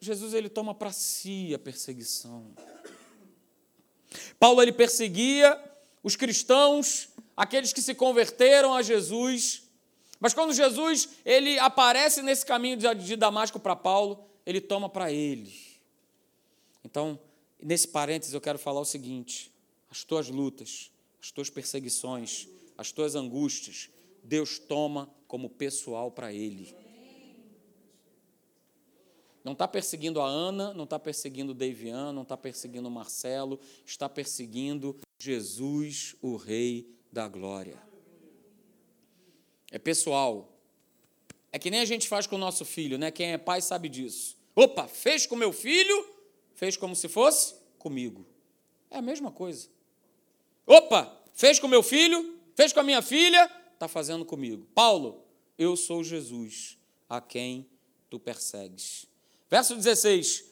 Jesus 0.00 0.34
ele 0.34 0.48
toma 0.48 0.74
para 0.74 0.92
si 0.92 1.54
a 1.54 1.58
perseguição. 1.58 2.54
Paulo 4.38 4.60
ele 4.60 4.72
perseguia 4.72 5.58
os 6.02 6.16
cristãos, 6.16 7.08
aqueles 7.36 7.72
que 7.72 7.80
se 7.80 7.94
converteram 7.94 8.74
a 8.74 8.82
Jesus. 8.82 9.62
Mas 10.20 10.34
quando 10.34 10.52
Jesus 10.52 11.08
ele 11.24 11.58
aparece 11.58 12.20
nesse 12.22 12.44
caminho 12.44 12.76
de 12.76 13.16
Damasco 13.16 13.58
para 13.58 13.74
Paulo, 13.74 14.24
ele 14.44 14.60
toma 14.60 14.88
para 14.88 15.10
ele. 15.10 15.54
Então, 16.84 17.18
nesse 17.62 17.88
parênteses 17.88 18.34
eu 18.34 18.40
quero 18.40 18.58
falar 18.58 18.80
o 18.80 18.84
seguinte: 18.84 19.50
as 19.90 20.04
tuas 20.04 20.28
lutas, 20.28 20.90
as 21.22 21.30
tuas 21.30 21.48
perseguições, 21.48 22.46
as 22.76 22.92
tuas 22.92 23.14
angústias, 23.14 23.90
Deus 24.22 24.58
toma 24.58 25.12
como 25.26 25.50
pessoal 25.50 26.10
para 26.10 26.32
Ele. 26.32 26.74
Não 29.44 29.52
está 29.52 29.68
perseguindo 29.68 30.22
a 30.22 30.26
Ana, 30.26 30.72
não 30.72 30.84
está 30.84 30.98
perseguindo 30.98 31.52
o 31.52 31.54
Davian, 31.54 32.12
não 32.12 32.22
está 32.22 32.34
perseguindo 32.34 32.88
o 32.88 32.90
Marcelo, 32.90 33.60
está 33.84 34.08
perseguindo 34.08 34.98
Jesus, 35.18 36.16
o 36.22 36.36
Rei 36.36 36.88
da 37.12 37.28
Glória. 37.28 37.78
É 39.70 39.78
pessoal. 39.78 40.58
É 41.52 41.58
que 41.58 41.70
nem 41.70 41.80
a 41.80 41.84
gente 41.84 42.08
faz 42.08 42.26
com 42.26 42.36
o 42.36 42.38
nosso 42.38 42.64
filho, 42.64 42.96
né? 42.96 43.10
Quem 43.10 43.32
é 43.32 43.38
pai 43.38 43.60
sabe 43.60 43.88
disso. 43.88 44.36
Opa, 44.56 44.88
fez 44.88 45.26
com 45.26 45.36
meu 45.36 45.52
filho, 45.52 46.08
fez 46.54 46.76
como 46.76 46.96
se 46.96 47.08
fosse 47.08 47.54
comigo. 47.78 48.26
É 48.90 48.96
a 48.96 49.02
mesma 49.02 49.30
coisa. 49.30 49.68
Opa, 50.66 51.20
fez 51.34 51.58
com 51.58 51.68
meu 51.68 51.82
filho, 51.82 52.33
Fez 52.54 52.72
com 52.72 52.80
a 52.80 52.84
minha 52.84 53.02
filha, 53.02 53.50
está 53.72 53.88
fazendo 53.88 54.24
comigo. 54.24 54.66
Paulo, 54.74 55.24
eu 55.58 55.76
sou 55.76 56.04
Jesus, 56.04 56.78
a 57.08 57.20
quem 57.20 57.68
tu 58.08 58.18
persegues. 58.18 59.06
Verso 59.50 59.74
16: 59.74 60.44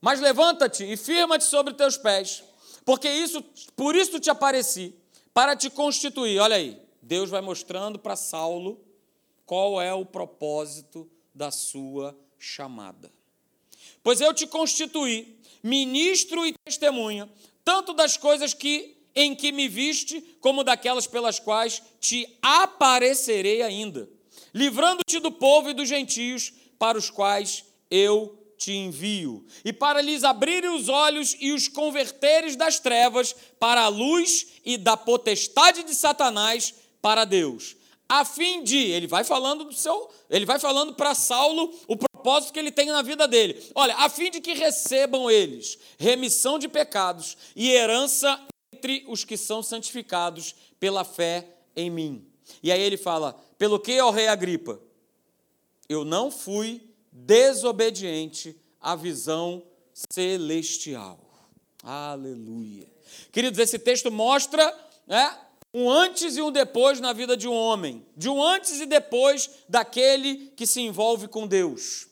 Mas 0.00 0.20
levanta-te 0.20 0.84
e 0.84 0.96
firma-te 0.96 1.44
sobre 1.44 1.74
teus 1.74 1.96
pés, 1.96 2.42
porque 2.84 3.08
isso, 3.08 3.42
por 3.76 3.94
isso 3.94 4.20
te 4.20 4.30
apareci, 4.30 4.94
para 5.32 5.56
te 5.56 5.70
constituir. 5.70 6.38
Olha 6.38 6.56
aí, 6.56 6.80
Deus 7.00 7.30
vai 7.30 7.40
mostrando 7.40 7.98
para 7.98 8.16
Saulo 8.16 8.80
qual 9.46 9.80
é 9.80 9.92
o 9.92 10.06
propósito 10.06 11.10
da 11.34 11.50
sua 11.50 12.16
chamada. 12.38 13.12
Pois 14.02 14.20
eu 14.20 14.32
te 14.34 14.46
constituí 14.46 15.38
ministro 15.62 16.46
e 16.46 16.54
testemunha, 16.64 17.28
tanto 17.64 17.94
das 17.94 18.16
coisas 18.16 18.52
que 18.52 18.93
em 19.14 19.34
que 19.34 19.52
me 19.52 19.68
viste, 19.68 20.20
como 20.40 20.64
daquelas 20.64 21.06
pelas 21.06 21.38
quais 21.38 21.82
te 22.00 22.26
aparecerei 22.42 23.62
ainda, 23.62 24.08
livrando-te 24.54 25.20
do 25.20 25.30
povo 25.30 25.70
e 25.70 25.74
dos 25.74 25.88
gentios, 25.88 26.52
para 26.78 26.98
os 26.98 27.10
quais 27.10 27.64
eu 27.90 28.38
te 28.56 28.72
envio, 28.72 29.44
e 29.64 29.72
para 29.72 30.00
lhes 30.00 30.24
abrir 30.24 30.64
os 30.64 30.88
olhos 30.88 31.36
e 31.40 31.52
os 31.52 31.68
converteres 31.68 32.56
das 32.56 32.78
trevas 32.78 33.34
para 33.58 33.82
a 33.82 33.88
luz 33.88 34.46
e 34.64 34.76
da 34.76 34.96
potestade 34.96 35.82
de 35.82 35.94
Satanás 35.94 36.74
para 37.02 37.24
Deus, 37.24 37.76
a 38.08 38.24
fim 38.24 38.62
de, 38.62 38.76
ele 38.76 39.06
vai 39.06 39.24
falando 39.24 39.64
do 39.64 39.74
seu, 39.74 40.10
ele 40.28 40.44
vai 40.44 40.58
falando 40.58 40.94
para 40.94 41.14
Saulo 41.14 41.74
o 41.88 41.96
propósito 41.96 42.52
que 42.52 42.58
ele 42.58 42.70
tem 42.70 42.86
na 42.86 43.02
vida 43.02 43.26
dele. 43.26 43.60
Olha, 43.74 43.96
a 43.96 44.08
fim 44.08 44.30
de 44.30 44.40
que 44.40 44.52
recebam 44.52 45.30
eles 45.30 45.78
remissão 45.98 46.58
de 46.58 46.68
pecados 46.68 47.36
e 47.56 47.70
herança 47.70 48.38
entre 48.84 49.04
os 49.08 49.24
que 49.24 49.36
são 49.36 49.62
santificados 49.62 50.54
pela 50.78 51.04
fé 51.04 51.48
em 51.74 51.90
mim. 51.90 52.26
E 52.62 52.70
aí 52.70 52.80
ele 52.80 52.98
fala: 52.98 53.32
pelo 53.56 53.80
que, 53.80 53.98
ó 54.00 54.10
rei 54.10 54.28
Agripa, 54.28 54.78
eu 55.88 56.04
não 56.04 56.30
fui 56.30 56.82
desobediente 57.10 58.54
à 58.78 58.94
visão 58.94 59.62
celestial. 59.94 61.18
Aleluia. 61.82 62.86
Queridos, 63.32 63.58
esse 63.58 63.78
texto 63.78 64.10
mostra 64.10 64.74
né, 65.06 65.38
um 65.72 65.90
antes 65.90 66.36
e 66.36 66.42
um 66.42 66.50
depois 66.50 67.00
na 67.00 67.12
vida 67.12 67.36
de 67.36 67.48
um 67.48 67.54
homem, 67.54 68.04
de 68.14 68.28
um 68.28 68.42
antes 68.42 68.80
e 68.80 68.86
depois 68.86 69.50
daquele 69.68 70.52
que 70.56 70.66
se 70.66 70.80
envolve 70.82 71.26
com 71.28 71.46
Deus. 71.46 72.06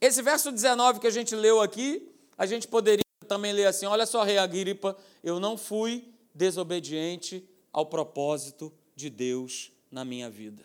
Esse 0.00 0.22
verso 0.22 0.52
19 0.52 1.00
que 1.00 1.06
a 1.06 1.10
gente 1.10 1.34
leu 1.34 1.60
aqui, 1.60 2.08
a 2.36 2.46
gente 2.46 2.68
poderia 2.68 3.03
também 3.24 3.52
ler 3.52 3.66
assim: 3.66 3.86
Olha 3.86 4.06
só, 4.06 4.22
rei 4.22 4.38
Agripa, 4.38 4.96
eu 5.22 5.40
não 5.40 5.56
fui 5.56 6.08
desobediente 6.34 7.42
ao 7.72 7.86
propósito 7.86 8.72
de 8.94 9.10
Deus 9.10 9.72
na 9.90 10.04
minha 10.04 10.30
vida. 10.30 10.62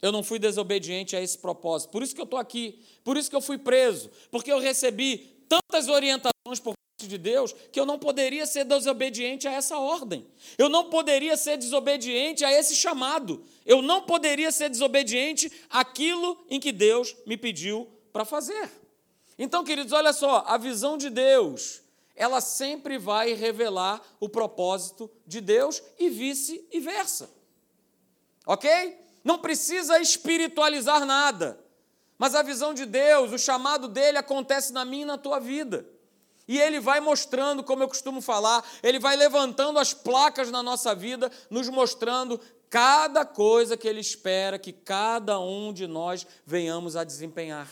Eu 0.00 0.12
não 0.12 0.22
fui 0.22 0.38
desobediente 0.38 1.16
a 1.16 1.20
esse 1.20 1.38
propósito. 1.38 1.90
Por 1.90 2.02
isso 2.02 2.14
que 2.14 2.20
eu 2.20 2.26
estou 2.26 2.38
aqui. 2.38 2.78
Por 3.02 3.16
isso 3.16 3.30
que 3.30 3.36
eu 3.36 3.40
fui 3.40 3.56
preso. 3.56 4.10
Porque 4.30 4.52
eu 4.52 4.58
recebi 4.58 5.34
tantas 5.48 5.88
orientações 5.88 6.60
por 6.60 6.74
parte 6.74 7.08
de 7.08 7.16
Deus 7.16 7.54
que 7.72 7.80
eu 7.80 7.86
não 7.86 7.98
poderia 7.98 8.44
ser 8.44 8.64
desobediente 8.64 9.48
a 9.48 9.52
essa 9.52 9.78
ordem. 9.78 10.26
Eu 10.58 10.68
não 10.68 10.90
poderia 10.90 11.38
ser 11.38 11.56
desobediente 11.56 12.44
a 12.44 12.52
esse 12.52 12.76
chamado. 12.76 13.42
Eu 13.64 13.80
não 13.80 14.02
poderia 14.02 14.52
ser 14.52 14.68
desobediente 14.68 15.50
àquilo 15.70 16.36
em 16.50 16.60
que 16.60 16.70
Deus 16.70 17.16
me 17.24 17.38
pediu 17.38 17.88
para 18.12 18.26
fazer. 18.26 18.70
Então, 19.38 19.64
queridos, 19.64 19.92
olha 19.92 20.12
só, 20.12 20.44
a 20.46 20.56
visão 20.56 20.96
de 20.96 21.10
Deus 21.10 21.84
ela 22.14 22.40
sempre 22.40 22.96
vai 22.96 23.32
revelar 23.32 24.00
o 24.20 24.28
propósito 24.28 25.10
de 25.26 25.40
Deus 25.40 25.82
e 25.98 26.08
vice-versa. 26.08 27.28
Ok? 28.46 28.98
Não 29.24 29.38
precisa 29.38 29.98
espiritualizar 29.98 31.04
nada, 31.04 31.58
mas 32.16 32.34
a 32.34 32.42
visão 32.42 32.72
de 32.72 32.86
Deus, 32.86 33.32
o 33.32 33.38
chamado 33.38 33.88
dele 33.88 34.18
acontece 34.18 34.72
na 34.72 34.84
minha 34.84 35.02
e 35.02 35.06
na 35.06 35.18
tua 35.18 35.40
vida. 35.40 35.84
E 36.46 36.60
ele 36.60 36.78
vai 36.78 37.00
mostrando, 37.00 37.64
como 37.64 37.82
eu 37.82 37.88
costumo 37.88 38.20
falar, 38.20 38.62
ele 38.82 38.98
vai 38.98 39.16
levantando 39.16 39.78
as 39.78 39.94
placas 39.94 40.50
na 40.50 40.62
nossa 40.62 40.94
vida, 40.94 41.32
nos 41.48 41.68
mostrando 41.70 42.38
cada 42.68 43.24
coisa 43.24 43.76
que 43.76 43.88
ele 43.88 44.00
espera 44.00 44.58
que 44.58 44.72
cada 44.72 45.40
um 45.40 45.72
de 45.72 45.86
nós 45.86 46.26
venhamos 46.44 46.96
a 46.96 47.02
desempenhar. 47.02 47.68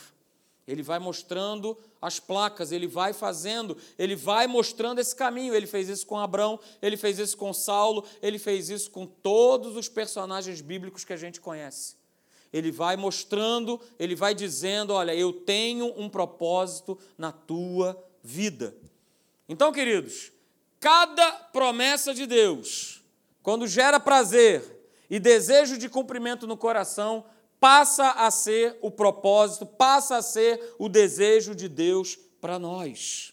Ele 0.73 0.83
vai 0.83 0.99
mostrando 0.99 1.77
as 2.01 2.19
placas, 2.19 2.73
ele 2.73 2.87
vai 2.87 3.13
fazendo, 3.13 3.77
ele 3.99 4.17
vai 4.17 4.47
mostrando 4.47 5.01
esse 5.01 5.15
caminho. 5.15 5.55
Ele 5.55 5.67
fez 5.67 5.87
isso 5.87 6.07
com 6.07 6.19
Abraão, 6.19 6.59
ele 6.81 6.97
fez 6.97 7.19
isso 7.19 7.37
com 7.37 7.53
Saulo, 7.53 8.07
ele 8.23 8.39
fez 8.39 8.71
isso 8.71 8.91
com 8.91 9.05
todos 9.05 9.77
os 9.77 9.87
personagens 9.87 10.63
bíblicos 10.63 11.05
que 11.05 11.13
a 11.13 11.17
gente 11.17 11.43
conhece. 11.43 11.95
Ele 12.51 12.71
vai 12.71 12.97
mostrando, 12.97 13.79
ele 13.99 14.15
vai 14.15 14.35
dizendo: 14.35 14.95
Olha, 14.95 15.15
eu 15.15 15.31
tenho 15.31 15.93
um 15.95 16.09
propósito 16.09 16.99
na 17.19 17.31
tua 17.31 18.03
vida. 18.23 18.75
Então, 19.47 19.71
queridos, 19.73 20.33
cada 20.81 21.33
promessa 21.33 22.15
de 22.15 22.25
Deus, 22.25 23.03
quando 23.43 23.67
gera 23.67 24.01
prazer 24.01 24.89
e 25.11 25.21
desejo 25.21 25.77
de 25.77 25.91
cumprimento 25.91 26.47
no 26.47 26.57
coração, 26.57 27.27
passa 27.63 28.11
a 28.11 28.29
ser 28.29 28.77
o 28.83 28.91
propósito, 28.91 29.65
passa 29.65 30.17
a 30.17 30.23
ser 30.23 30.75
o 30.81 30.89
desejo 30.89 31.55
de 31.55 31.69
Deus 31.69 32.19
para 32.41 32.59
nós. 32.59 33.33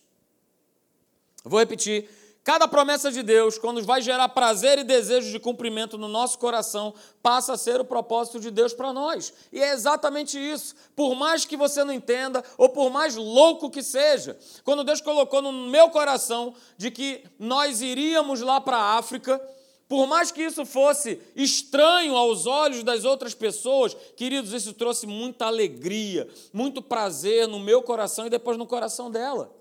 Vou 1.44 1.60
repetir. 1.60 2.08
Cada 2.44 2.68
promessa 2.68 3.12
de 3.12 3.24
Deus, 3.24 3.58
quando 3.58 3.84
vai 3.84 4.04
gerar 4.04 4.30
prazer 4.30 4.78
e 4.78 4.84
desejo 4.84 5.32
de 5.32 5.39
cumprimento 5.39 5.98
no 5.98 6.08
nosso 6.08 6.38
coração, 6.38 6.94
passa 7.24 7.54
a 7.54 7.58
ser 7.58 7.82
o 7.82 7.86
propósito 7.86 8.39
de 8.39 8.52
Deus 8.52 8.72
para 8.72 8.94
nós. 8.94 9.34
E 9.52 9.63
é 9.63 9.74
exatamente 9.74 10.38
isso. 10.38 10.76
Por 10.96 11.15
mais 11.15 11.44
que 11.44 11.58
você 11.58 11.84
não 11.84 11.92
entenda, 11.92 12.44
ou 12.56 12.70
por 12.70 12.92
mais 12.92 13.15
louco 13.15 13.70
que 13.70 13.82
seja, 13.82 14.38
quando 14.63 14.84
Deus 14.84 15.02
colocou 15.02 15.42
no 15.42 15.52
meu 15.52 15.89
coração 15.89 16.54
de 16.78 16.92
que 16.92 17.24
nós 17.39 17.82
iríamos 17.82 18.42
lá 18.42 18.62
para 18.62 18.78
a 18.78 18.98
África, 18.98 19.42
por 19.89 20.06
mais 20.06 20.32
que 20.32 20.43
isso 20.43 20.67
fosse 20.67 21.19
estranho 21.36 22.15
aos 22.15 22.45
olhos 22.45 22.84
das 22.84 23.06
outras 23.06 23.34
pessoas, 23.34 23.97
queridos, 24.15 24.54
isso 24.54 24.71
trouxe 24.71 25.08
muita 25.08 25.47
alegria, 25.47 26.30
muito 26.54 26.80
prazer 26.80 27.47
no 27.47 27.60
meu 27.60 27.82
coração 27.82 28.28
e 28.28 28.30
depois 28.30 28.56
no 28.56 28.67
coração 28.67 29.10
dela. 29.10 29.52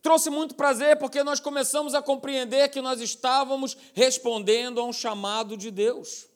Trouxe 0.00 0.30
muito 0.30 0.54
prazer 0.54 0.98
porque 0.98 1.22
nós 1.22 1.38
começamos 1.38 1.94
a 1.94 2.00
compreender 2.00 2.70
que 2.70 2.80
nós 2.80 2.98
estávamos 3.02 3.76
respondendo 3.92 4.80
a 4.80 4.84
um 4.84 4.92
chamado 4.92 5.54
de 5.54 5.70
Deus. 5.70 6.28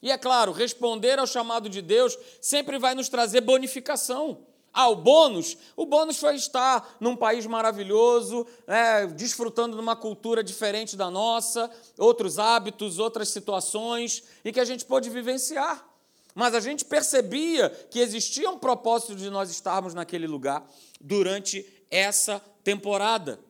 E 0.00 0.10
é 0.10 0.16
claro, 0.16 0.50
responder 0.50 1.18
ao 1.18 1.26
chamado 1.26 1.68
de 1.68 1.82
Deus 1.82 2.16
sempre 2.40 2.78
vai 2.78 2.94
nos 2.94 3.10
trazer 3.10 3.42
bonificação. 3.42 4.46
Ah, 4.80 4.90
o 4.90 4.94
bônus? 4.94 5.56
O 5.74 5.84
bônus 5.84 6.18
foi 6.18 6.36
estar 6.36 6.96
num 7.00 7.16
país 7.16 7.44
maravilhoso, 7.46 8.46
é, 8.64 9.08
desfrutando 9.08 9.74
de 9.74 9.82
uma 9.82 9.96
cultura 9.96 10.40
diferente 10.40 10.96
da 10.96 11.10
nossa, 11.10 11.68
outros 11.98 12.38
hábitos, 12.38 13.00
outras 13.00 13.28
situações, 13.30 14.22
e 14.44 14.52
que 14.52 14.60
a 14.60 14.64
gente 14.64 14.84
pôde 14.84 15.10
vivenciar. 15.10 15.84
Mas 16.32 16.54
a 16.54 16.60
gente 16.60 16.84
percebia 16.84 17.70
que 17.90 17.98
existia 17.98 18.48
um 18.48 18.56
propósito 18.56 19.16
de 19.16 19.28
nós 19.30 19.50
estarmos 19.50 19.94
naquele 19.94 20.28
lugar 20.28 20.64
durante 21.00 21.66
essa 21.90 22.40
temporada, 22.62 23.40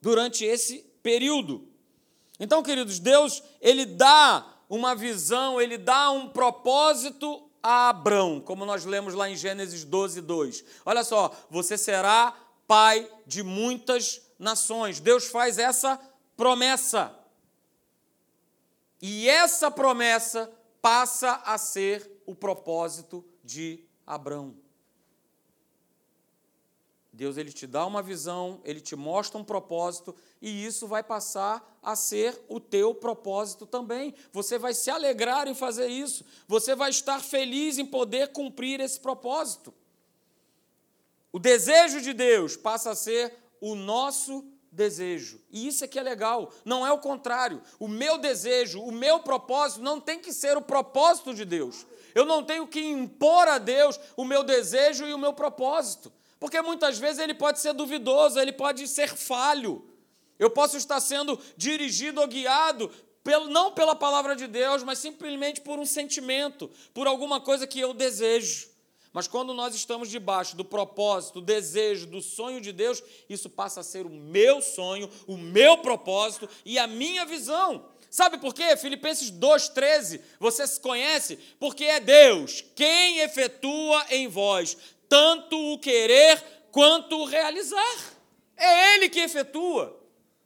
durante 0.00 0.44
esse 0.44 0.84
período. 1.02 1.66
Então, 2.38 2.62
queridos, 2.62 3.00
Deus, 3.00 3.42
ele 3.60 3.84
dá 3.84 4.46
uma 4.70 4.94
visão, 4.94 5.60
ele 5.60 5.76
dá 5.76 6.12
um 6.12 6.28
propósito 6.28 7.47
a 7.62 7.88
Abrão, 7.88 8.40
como 8.40 8.64
nós 8.64 8.84
lemos 8.84 9.14
lá 9.14 9.28
em 9.28 9.36
Gênesis 9.36 9.84
12, 9.84 10.20
2. 10.20 10.64
Olha 10.84 11.04
só, 11.04 11.34
você 11.50 11.76
será 11.76 12.36
pai 12.66 13.10
de 13.26 13.42
muitas 13.42 14.20
nações. 14.38 15.00
Deus 15.00 15.26
faz 15.26 15.58
essa 15.58 15.98
promessa. 16.36 17.14
E 19.00 19.28
essa 19.28 19.70
promessa 19.70 20.52
passa 20.80 21.42
a 21.44 21.56
ser 21.58 22.22
o 22.26 22.34
propósito 22.34 23.24
de 23.42 23.84
Abrão. 24.06 24.56
Deus 27.12 27.36
ele 27.36 27.52
te 27.52 27.66
dá 27.66 27.84
uma 27.84 28.00
visão, 28.02 28.60
ele 28.64 28.80
te 28.80 28.94
mostra 28.94 29.38
um 29.38 29.44
propósito 29.44 30.14
e 30.40 30.64
isso 30.64 30.86
vai 30.86 31.02
passar 31.02 31.78
a 31.82 31.96
ser 31.96 32.38
o 32.48 32.60
teu 32.60 32.94
propósito 32.94 33.66
também. 33.66 34.14
Você 34.32 34.58
vai 34.58 34.74
se 34.74 34.90
alegrar 34.90 35.48
em 35.48 35.54
fazer 35.54 35.88
isso, 35.88 36.24
você 36.46 36.74
vai 36.74 36.90
estar 36.90 37.20
feliz 37.20 37.78
em 37.78 37.86
poder 37.86 38.28
cumprir 38.28 38.80
esse 38.80 38.98
propósito. 39.00 39.72
O 41.32 41.38
desejo 41.38 42.00
de 42.00 42.12
Deus 42.12 42.56
passa 42.56 42.90
a 42.90 42.96
ser 42.96 43.34
o 43.60 43.74
nosso 43.74 44.44
desejo. 44.70 45.40
E 45.50 45.66
isso 45.66 45.84
é 45.84 45.88
que 45.88 45.98
é 45.98 46.02
legal, 46.02 46.52
não 46.64 46.86
é 46.86 46.92
o 46.92 46.98
contrário. 46.98 47.62
O 47.78 47.88
meu 47.88 48.18
desejo, 48.18 48.80
o 48.80 48.92
meu 48.92 49.20
propósito 49.20 49.82
não 49.82 50.00
tem 50.00 50.18
que 50.18 50.32
ser 50.32 50.56
o 50.56 50.62
propósito 50.62 51.34
de 51.34 51.44
Deus. 51.44 51.86
Eu 52.14 52.24
não 52.24 52.42
tenho 52.42 52.66
que 52.66 52.80
impor 52.80 53.48
a 53.48 53.58
Deus 53.58 53.98
o 54.16 54.24
meu 54.24 54.42
desejo 54.42 55.06
e 55.06 55.12
o 55.12 55.18
meu 55.18 55.32
propósito. 55.32 56.12
Porque 56.40 56.60
muitas 56.62 56.98
vezes 56.98 57.18
ele 57.18 57.34
pode 57.34 57.58
ser 57.58 57.72
duvidoso, 57.72 58.38
ele 58.38 58.52
pode 58.52 58.86
ser 58.86 59.08
falho. 59.08 59.84
Eu 60.38 60.50
posso 60.50 60.76
estar 60.76 61.00
sendo 61.00 61.38
dirigido 61.56 62.20
ou 62.20 62.26
guiado 62.26 62.90
pelo, 63.24 63.48
não 63.48 63.72
pela 63.72 63.94
palavra 63.94 64.34
de 64.34 64.46
Deus, 64.46 64.82
mas 64.82 64.98
simplesmente 64.98 65.60
por 65.60 65.78
um 65.78 65.84
sentimento, 65.84 66.70
por 66.94 67.06
alguma 67.06 67.40
coisa 67.40 67.66
que 67.66 67.80
eu 67.80 67.92
desejo. 67.92 68.68
Mas 69.12 69.26
quando 69.26 69.52
nós 69.52 69.74
estamos 69.74 70.08
debaixo 70.10 70.56
do 70.56 70.64
propósito, 70.64 71.40
do 71.40 71.46
desejo, 71.46 72.06
do 72.06 72.20
sonho 72.20 72.60
de 72.60 72.72
Deus, 72.72 73.02
isso 73.28 73.50
passa 73.50 73.80
a 73.80 73.82
ser 73.84 74.06
o 74.06 74.10
meu 74.10 74.60
sonho, 74.60 75.10
o 75.26 75.36
meu 75.36 75.78
propósito 75.78 76.48
e 76.64 76.78
a 76.78 76.86
minha 76.86 77.24
visão. 77.24 77.86
Sabe 78.10 78.38
por 78.38 78.54
quê? 78.54 78.76
Filipenses 78.76 79.30
2,13, 79.30 80.20
você 80.38 80.66
se 80.66 80.80
conhece? 80.80 81.38
Porque 81.58 81.84
é 81.84 82.00
Deus 82.00 82.64
quem 82.74 83.18
efetua 83.18 84.06
em 84.10 84.28
vós 84.28 84.76
tanto 85.08 85.72
o 85.72 85.78
querer 85.78 86.42
quanto 86.70 87.18
o 87.18 87.24
realizar. 87.24 87.96
É 88.56 88.94
Ele 88.94 89.08
que 89.08 89.20
efetua. 89.20 89.97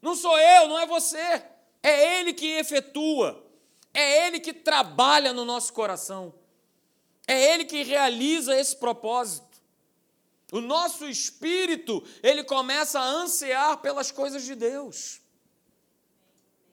Não 0.03 0.17
sou 0.17 0.37
eu, 0.39 0.69
não 0.69 0.79
é 0.79 0.85
você. 0.85 1.43
É 1.83 2.19
Ele 2.19 2.35
que 2.35 2.49
efetua. 2.59 3.47
É 3.95 4.27
Ele 4.27 4.41
que 4.41 4.53
trabalha 4.53 5.33
no 5.33 5.45
nosso 5.45 5.73
coração. 5.73 6.35
É 7.27 7.55
Ele 7.55 7.65
que 7.65 7.85
realiza 7.85 8.59
esse 8.59 8.77
propósito. 8.77 9.53
O 10.53 10.61
nosso 10.61 11.09
espírito, 11.09 12.07
ele 12.23 12.45
começa 12.45 13.01
a 13.01 13.09
ansiar 13.09 13.79
pelas 13.79 14.11
coisas 14.11 14.45
de 14.45 14.55
Deus. 14.55 15.23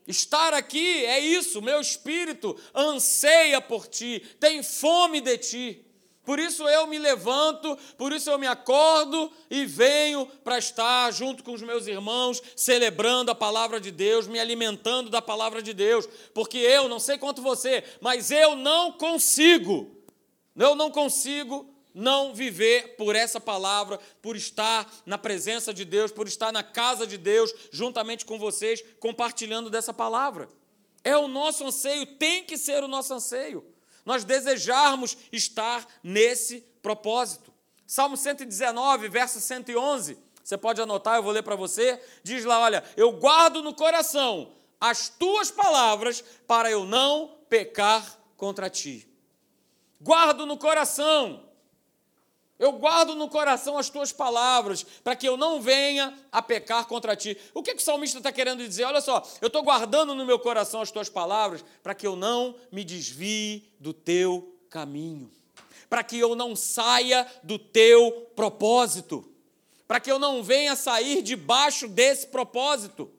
Estar 0.06 0.54
aqui 0.54 1.06
é 1.06 1.18
isso, 1.18 1.62
meu 1.62 1.80
espírito 1.80 2.60
anseia 2.76 3.62
por 3.62 3.88
ti, 3.88 4.20
tem 4.38 4.62
fome 4.62 5.22
de 5.22 5.38
ti. 5.38 5.86
Por 6.30 6.38
isso 6.38 6.70
eu 6.70 6.86
me 6.86 7.00
levanto, 7.00 7.76
por 7.98 8.14
isso 8.14 8.30
eu 8.30 8.38
me 8.38 8.46
acordo 8.46 9.32
e 9.50 9.66
venho 9.66 10.28
para 10.44 10.60
estar 10.60 11.12
junto 11.12 11.44
com 11.44 11.54
os 11.54 11.62
meus 11.64 11.88
irmãos, 11.88 12.40
celebrando 12.56 13.32
a 13.32 13.36
palavra 13.36 13.82
de 13.82 13.90
Deus, 13.90 14.28
me 14.28 14.40
alimentando 14.40 15.10
da 15.10 15.24
palavra 15.24 15.60
de 15.60 15.74
Deus, 15.74 16.08
porque 16.32 16.60
eu, 16.60 16.88
não 16.88 17.00
sei 17.00 17.18
quanto 17.18 17.42
você, 17.42 17.84
mas 18.00 18.30
eu 18.30 18.56
não 18.56 18.92
consigo, 18.92 19.90
eu 20.56 20.76
não 20.76 20.92
consigo 20.92 21.68
não 21.96 22.32
viver 22.32 22.96
por 22.96 23.16
essa 23.16 23.42
palavra, 23.42 24.00
por 24.22 24.36
estar 24.36 24.88
na 25.08 25.18
presença 25.18 25.74
de 25.74 25.84
Deus, 25.84 26.12
por 26.12 26.28
estar 26.28 26.52
na 26.52 26.62
casa 26.62 27.08
de 27.08 27.18
Deus, 27.18 27.52
juntamente 27.72 28.24
com 28.24 28.38
vocês, 28.38 28.84
compartilhando 29.00 29.68
dessa 29.68 29.96
palavra. 29.96 30.48
É 31.04 31.18
o 31.18 31.28
nosso 31.28 31.66
anseio, 31.66 32.06
tem 32.06 32.44
que 32.44 32.56
ser 32.56 32.84
o 32.84 32.88
nosso 32.88 33.16
anseio 33.16 33.66
nós 34.06 34.24
desejarmos 34.24 35.18
estar 35.32 35.86
nesse 36.04 36.62
propósito. 36.82 37.54
Salmo 37.86 38.16
119, 38.16 39.10
verso 39.10 39.40
111, 39.40 40.18
você 40.44 40.58
pode 40.58 40.82
anotar, 40.82 41.18
eu 41.18 41.24
vou 41.24 41.32
ler 41.32 41.44
para 41.44 41.56
você. 41.56 42.02
Diz 42.24 42.44
lá: 42.46 42.60
Olha, 42.60 42.84
eu 42.98 43.12
guardo 43.12 43.62
no 43.62 43.74
coração 43.74 44.52
as 44.80 45.10
tuas 45.10 45.52
palavras 45.52 46.24
para 46.48 46.72
eu 46.72 46.86
não 46.86 47.38
pecar 47.50 48.20
contra 48.38 48.70
ti. 48.70 49.08
Guardo 50.02 50.46
no 50.46 50.58
coração 50.58 51.49
eu 52.60 52.74
guardo 52.74 53.16
no 53.16 53.30
coração 53.30 53.78
as 53.78 53.90
tuas 53.90 54.12
palavras, 54.12 54.84
para 55.02 55.16
que 55.16 55.28
eu 55.28 55.38
não 55.38 55.62
venha 55.62 56.14
a 56.30 56.42
pecar 56.42 56.86
contra 56.86 57.16
ti. 57.16 57.38
O 57.54 57.64
que, 57.64 57.74
que 57.74 57.82
o 57.82 57.86
salmista 57.86 58.18
está 58.18 58.32
querendo 58.34 58.68
dizer? 58.68 58.84
Olha 58.84 59.00
só, 59.00 59.26
eu 59.42 59.48
estou 59.48 59.64
guardando 59.64 60.14
no 60.14 60.26
meu 60.26 60.38
coração 60.38 60.82
as 60.82 60.92
tuas 60.92 61.08
palavras, 61.08 61.64
para 61.82 61.96
que 61.96 62.06
eu 62.06 62.18
não 62.18 62.56
me 62.70 62.84
desvie 62.84 63.72
do 63.80 63.94
teu 63.94 64.54
caminho, 64.70 65.32
para 65.90 66.04
que 66.04 66.20
eu 66.20 66.36
não 66.36 66.54
saia 66.56 67.26
do 67.42 67.58
teu 67.58 68.30
propósito. 68.36 69.26
para 69.88 70.00
que 70.00 70.12
eu 70.12 70.20
não 70.20 70.44
venha 70.44 70.76
sair 70.76 71.24
debaixo 71.24 71.88
desse 71.88 72.28
propósito. 72.28 73.12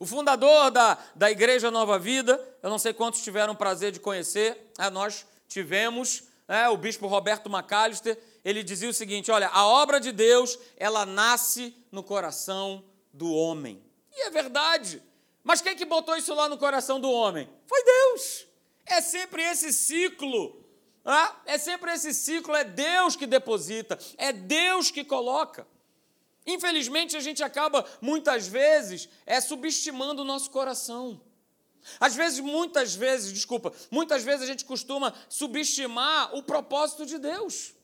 O 0.00 0.04
fundador 0.04 0.72
da, 0.72 0.98
da 1.14 1.30
Igreja 1.30 1.70
Nova 1.70 2.00
Vida, 2.00 2.42
eu 2.62 2.68
não 2.68 2.80
sei 2.80 2.92
quantos 2.92 3.22
tiveram 3.22 3.52
o 3.52 3.56
prazer 3.56 3.92
de 3.92 4.00
conhecer, 4.00 4.72
é, 4.76 4.90
nós 4.90 5.24
tivemos, 5.46 6.24
é, 6.50 6.68
o 6.68 6.76
bispo 6.76 7.06
Roberto 7.06 7.48
Macalister, 7.48 8.20
ele 8.44 8.64
dizia 8.64 8.90
o 8.90 8.92
seguinte: 8.92 9.30
olha, 9.30 9.48
a 9.50 9.64
obra 9.64 10.00
de 10.00 10.10
Deus, 10.10 10.58
ela 10.76 11.06
nasce 11.06 11.72
no 11.92 12.02
coração 12.02 12.84
do 13.12 13.32
homem. 13.32 13.80
E 14.12 14.22
é 14.22 14.30
verdade. 14.30 15.00
Mas 15.44 15.60
quem 15.60 15.76
que 15.76 15.84
botou 15.84 16.16
isso 16.16 16.34
lá 16.34 16.48
no 16.48 16.58
coração 16.58 16.98
do 16.98 17.08
homem? 17.08 17.48
Foi 17.66 17.84
Deus. 17.84 18.48
É 18.84 19.00
sempre 19.00 19.44
esse 19.44 19.72
ciclo. 19.72 20.60
Ah, 21.04 21.40
é 21.46 21.56
sempre 21.56 21.92
esse 21.92 22.12
ciclo, 22.12 22.54
é 22.54 22.64
Deus 22.64 23.14
que 23.14 23.26
deposita, 23.26 23.96
é 24.18 24.32
Deus 24.32 24.90
que 24.90 25.04
coloca. 25.04 25.66
Infelizmente, 26.44 27.16
a 27.16 27.20
gente 27.20 27.44
acaba, 27.44 27.86
muitas 28.00 28.48
vezes, 28.48 29.08
é 29.24 29.40
subestimando 29.40 30.22
o 30.22 30.24
nosso 30.24 30.50
coração. 30.50 31.20
Às 31.98 32.14
vezes, 32.14 32.40
muitas 32.40 32.94
vezes, 32.94 33.32
desculpa, 33.32 33.72
muitas 33.90 34.22
vezes 34.22 34.42
a 34.42 34.46
gente 34.46 34.64
costuma 34.64 35.14
subestimar 35.28 36.34
o 36.34 36.42
propósito 36.42 37.06
de 37.06 37.18
Deus. 37.18 37.74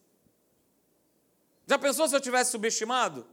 Já 1.66 1.78
pensou 1.78 2.08
se 2.08 2.14
eu 2.14 2.20
tivesse 2.20 2.52
subestimado? 2.52 3.26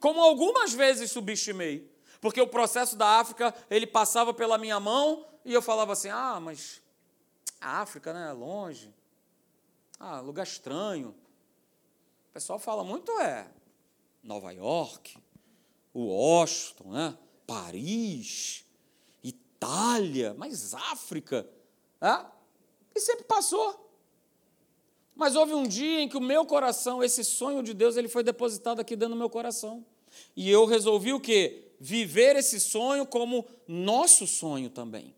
Como 0.00 0.20
algumas 0.20 0.72
vezes 0.72 1.10
subestimei. 1.10 1.90
Porque 2.20 2.40
o 2.40 2.46
processo 2.46 2.96
da 2.96 3.20
África, 3.20 3.54
ele 3.70 3.86
passava 3.86 4.32
pela 4.32 4.58
minha 4.58 4.78
mão 4.78 5.26
e 5.44 5.52
eu 5.52 5.62
falava 5.62 5.92
assim: 5.92 6.08
ah, 6.08 6.38
mas 6.40 6.80
a 7.60 7.80
África, 7.80 8.12
né, 8.12 8.30
é 8.30 8.32
longe. 8.32 8.92
Ah, 9.98 10.20
lugar 10.20 10.44
estranho. 10.44 11.10
O 12.30 12.32
pessoal 12.32 12.58
fala 12.58 12.82
muito, 12.82 13.12
é 13.20 13.46
Nova 14.22 14.52
York, 14.52 15.16
Washington, 15.94 16.90
né? 16.90 17.18
Paris, 17.46 18.64
Itália, 19.62 20.34
mas 20.36 20.74
África. 20.74 21.48
É? 22.00 22.26
E 22.96 23.00
sempre 23.00 23.24
passou. 23.24 23.78
Mas 25.14 25.36
houve 25.36 25.54
um 25.54 25.66
dia 25.66 26.00
em 26.00 26.08
que 26.08 26.16
o 26.16 26.20
meu 26.20 26.44
coração, 26.44 27.02
esse 27.02 27.22
sonho 27.22 27.62
de 27.62 27.72
Deus, 27.72 27.96
ele 27.96 28.08
foi 28.08 28.24
depositado 28.24 28.80
aqui 28.80 28.96
dentro 28.96 29.14
do 29.14 29.18
meu 29.18 29.30
coração. 29.30 29.86
E 30.36 30.50
eu 30.50 30.66
resolvi 30.66 31.12
o 31.12 31.20
quê? 31.20 31.70
Viver 31.78 32.34
esse 32.34 32.58
sonho 32.58 33.06
como 33.06 33.46
nosso 33.68 34.26
sonho 34.26 34.68
também. 34.68 35.14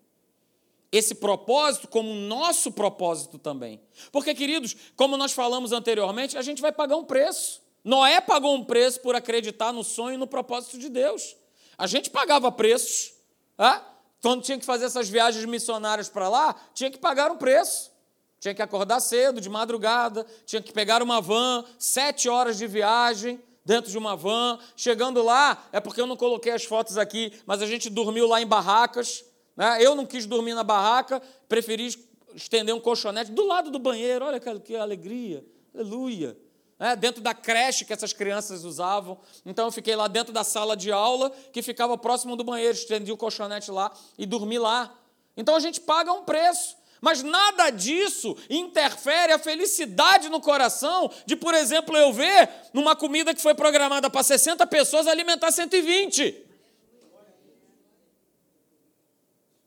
Esse 0.92 1.14
propósito 1.14 1.88
como 1.88 2.12
nosso 2.14 2.70
propósito 2.70 3.38
também. 3.38 3.80
Porque, 4.12 4.34
queridos, 4.34 4.76
como 4.94 5.16
nós 5.16 5.32
falamos 5.32 5.72
anteriormente, 5.72 6.36
a 6.36 6.42
gente 6.42 6.60
vai 6.60 6.70
pagar 6.70 6.96
um 6.96 7.04
preço. 7.04 7.62
Noé 7.82 8.20
pagou 8.20 8.54
um 8.54 8.64
preço 8.64 9.00
por 9.00 9.14
acreditar 9.14 9.72
no 9.72 9.82
sonho 9.82 10.14
e 10.14 10.18
no 10.18 10.26
propósito 10.26 10.78
de 10.78 10.90
Deus. 10.90 11.34
A 11.78 11.86
gente 11.86 12.10
pagava 12.10 12.52
preços. 12.52 13.14
Ah? 13.58 13.93
Quando 14.24 14.42
tinha 14.42 14.58
que 14.58 14.64
fazer 14.64 14.86
essas 14.86 15.06
viagens 15.06 15.44
missionárias 15.44 16.08
para 16.08 16.30
lá, 16.30 16.56
tinha 16.72 16.90
que 16.90 16.96
pagar 16.96 17.30
um 17.30 17.36
preço. 17.36 17.92
Tinha 18.40 18.54
que 18.54 18.62
acordar 18.62 18.98
cedo, 19.00 19.38
de 19.38 19.50
madrugada, 19.50 20.24
tinha 20.46 20.62
que 20.62 20.72
pegar 20.72 21.02
uma 21.02 21.20
van, 21.20 21.62
sete 21.78 22.26
horas 22.26 22.56
de 22.56 22.66
viagem 22.66 23.38
dentro 23.66 23.90
de 23.90 23.98
uma 23.98 24.16
van. 24.16 24.58
Chegando 24.74 25.22
lá, 25.22 25.62
é 25.70 25.78
porque 25.78 26.00
eu 26.00 26.06
não 26.06 26.16
coloquei 26.16 26.52
as 26.52 26.64
fotos 26.64 26.96
aqui, 26.96 27.38
mas 27.44 27.60
a 27.60 27.66
gente 27.66 27.90
dormiu 27.90 28.26
lá 28.26 28.40
em 28.40 28.46
barracas. 28.46 29.22
Né? 29.54 29.76
Eu 29.82 29.94
não 29.94 30.06
quis 30.06 30.24
dormir 30.24 30.54
na 30.54 30.64
barraca, 30.64 31.20
preferi 31.46 31.94
estender 32.34 32.74
um 32.74 32.80
colchonete 32.80 33.30
do 33.30 33.46
lado 33.46 33.70
do 33.70 33.78
banheiro. 33.78 34.24
Olha 34.24 34.40
que, 34.40 34.58
que 34.60 34.74
alegria, 34.74 35.44
aleluia 35.74 36.34
né, 36.78 36.96
dentro 36.96 37.22
da 37.22 37.34
creche 37.34 37.84
que 37.84 37.92
essas 37.92 38.12
crianças 38.12 38.64
usavam. 38.64 39.18
Então 39.44 39.66
eu 39.66 39.72
fiquei 39.72 39.94
lá 39.96 40.08
dentro 40.08 40.32
da 40.32 40.44
sala 40.44 40.76
de 40.76 40.90
aula, 40.90 41.30
que 41.52 41.62
ficava 41.62 41.96
próximo 41.96 42.36
do 42.36 42.44
banheiro, 42.44 42.74
estendi 42.74 43.12
o 43.12 43.16
colchonete 43.16 43.70
lá 43.70 43.92
e 44.18 44.26
dormi 44.26 44.58
lá. 44.58 44.92
Então 45.36 45.54
a 45.54 45.60
gente 45.60 45.80
paga 45.80 46.12
um 46.12 46.24
preço. 46.24 46.76
Mas 47.00 47.22
nada 47.22 47.68
disso 47.68 48.34
interfere 48.48 49.32
a 49.32 49.38
felicidade 49.38 50.30
no 50.30 50.40
coração 50.40 51.10
de, 51.26 51.36
por 51.36 51.52
exemplo, 51.52 51.94
eu 51.94 52.10
ver 52.12 52.48
numa 52.72 52.96
comida 52.96 53.34
que 53.34 53.42
foi 53.42 53.54
programada 53.54 54.08
para 54.08 54.22
60 54.22 54.66
pessoas 54.66 55.06
alimentar 55.06 55.52
120. 55.52 56.44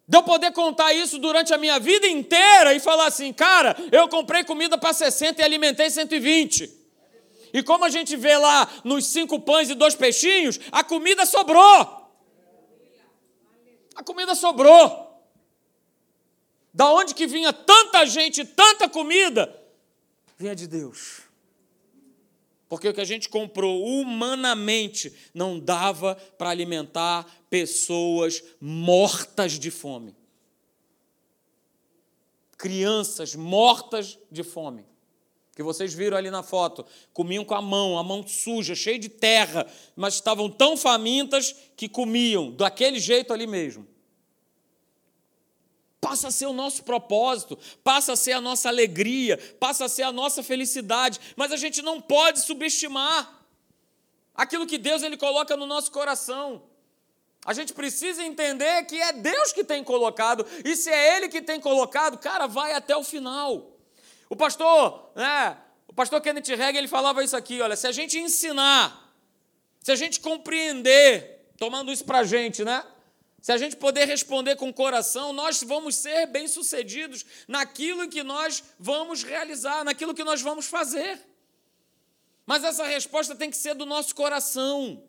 De 0.08 0.17
eu 0.17 0.24
poder 0.24 0.52
contar 0.54 0.93
isso 0.93 1.20
durante 1.20 1.54
a 1.54 1.58
minha 1.58 1.80
vida 1.80 2.08
inteira 2.08 2.74
e 2.74 2.80
falar 2.80 3.08
assim, 3.08 3.32
cara, 3.34 3.76
eu 3.91 4.08
comprei 4.08 4.43
comida 4.43 4.78
para 4.78 4.93
60 4.93 5.41
e 5.41 5.46
alimentei 5.46 5.89
120. 5.89 6.77
E 7.53 7.63
como 7.63 7.86
a 7.86 7.89
gente 7.89 8.15
vê 8.15 8.38
lá 8.38 8.69
nos 8.83 9.07
cinco 9.07 9.39
pães 9.39 9.69
e 9.69 9.75
dois 9.75 9.95
peixinhos, 9.95 10.60
a 10.71 10.83
comida 10.83 11.25
sobrou. 11.25 12.12
A 13.95 14.03
comida 14.03 14.36
sobrou. 14.36 15.05
Da 16.73 16.91
onde 16.91 17.15
que 17.15 17.25
vinha 17.25 17.51
tanta 17.51 18.05
gente, 18.05 18.45
tanta 18.45 18.88
comida? 18.88 19.53
Vinha 20.38 20.55
de 20.55 20.67
Deus. 20.67 21.21
Porque 22.69 22.89
o 22.89 22.93
que 22.93 23.01
a 23.01 23.05
gente 23.05 23.29
comprou 23.29 23.83
humanamente 23.83 25.13
não 25.33 25.57
dava 25.57 26.15
para 26.38 26.49
alimentar 26.49 27.25
pessoas 27.49 28.43
mortas 28.60 29.53
de 29.53 29.71
fome. 29.71 30.15
Crianças 32.57 33.36
mortas 33.36 34.19
de 34.29 34.43
fome 34.43 34.86
que 35.58 35.63
vocês 35.63 35.91
viram 35.91 36.15
ali 36.15 36.30
na 36.30 36.43
foto, 36.43 36.86
comiam 37.12 37.43
com 37.43 37.56
a 37.56 37.62
mão, 37.63 37.98
a 37.98 38.04
mão 38.04 38.26
suja, 38.28 38.76
cheia 38.76 39.00
de 39.00 39.10
terra, 39.10 39.65
mas 39.96 40.13
estavam 40.13 40.52
tão 40.52 40.78
famintas 40.78 41.56
que 41.76 41.89
comiam 41.89 42.52
daquele 42.52 43.00
jeito 43.00 43.34
ali 43.34 43.48
mesmo. 43.48 43.88
Passa 46.00 46.28
a 46.28 46.32
ser 46.32 46.46
o 46.46 46.54
nosso 46.54 46.84
propósito, 46.84 47.58
passa 47.84 48.13
a 48.13 48.15
ser 48.15 48.34
a 48.34 48.39
nossa 48.39 48.70
alegria, 48.70 49.36
passa 49.60 49.86
a 49.86 49.89
ser 49.89 50.04
a 50.04 50.12
nossa 50.12 50.43
felicidade, 50.43 51.20
mas 51.36 51.52
a 51.52 51.58
gente 51.58 51.82
não 51.82 52.00
pode 52.00 52.41
subestimar 52.41 53.43
aquilo 54.36 54.67
que 54.67 54.78
Deus 54.78 55.02
ele 55.02 55.17
coloca 55.17 55.58
no 55.58 55.65
nosso 55.65 55.91
coração. 55.91 56.62
A 57.43 57.52
gente 57.52 57.74
precisa 57.74 58.24
entender 58.24 58.86
que 58.86 59.02
é 59.02 59.12
Deus 59.12 59.52
que 59.52 59.63
tem 59.63 59.84
colocado, 59.84 60.46
e 60.63 60.76
se 60.76 60.91
é 60.91 61.17
Ele 61.17 61.28
que 61.28 61.41
tem 61.41 61.60
colocado, 61.60 62.20
cara, 62.20 62.46
vai 62.46 62.74
até 62.74 62.96
o 62.96 63.04
final. 63.04 63.77
O 64.30 64.36
pastor, 64.36 65.12
né, 65.16 65.58
o 65.88 65.94
pastor 65.94 66.22
Kenneth 66.22 66.56
Regg, 66.56 66.78
ele 66.78 66.88
falava 66.88 67.24
isso 67.24 67.36
aqui, 67.36 67.62
olha, 67.62 67.76
se 67.76 67.88
a 67.88 67.92
gente 67.92 68.18
ensinar, 68.20 69.13
se 69.82 69.92
a 69.92 69.96
gente 69.96 70.20
compreender, 70.20 71.52
tomando 71.58 71.92
isso 71.92 72.04
para 72.04 72.20
a 72.20 72.24
gente, 72.24 72.63
né? 72.63 72.84
Se 73.42 73.52
a 73.52 73.58
gente 73.58 73.78
poder 73.78 74.06
responder 74.06 74.58
com 74.58 74.68
o 74.68 74.74
coração, 74.74 75.32
nós 75.32 75.63
vamos 75.63 75.96
ser 75.96 76.26
bem-sucedidos 76.26 77.26
naquilo 77.48 78.10
que 78.10 78.22
nós 78.22 78.63
vamos 78.78 79.24
realizar, 79.24 79.86
naquilo 79.86 80.13
que 80.13 80.24
nós 80.24 80.42
vamos 80.42 80.66
fazer. 80.66 81.20
Mas 82.46 82.63
essa 82.63 82.86
resposta 82.86 83.36
tem 83.36 83.50
que 83.50 83.58
ser 83.58 83.76
do 83.76 83.86
nosso 83.86 84.13
coração. 84.16 85.04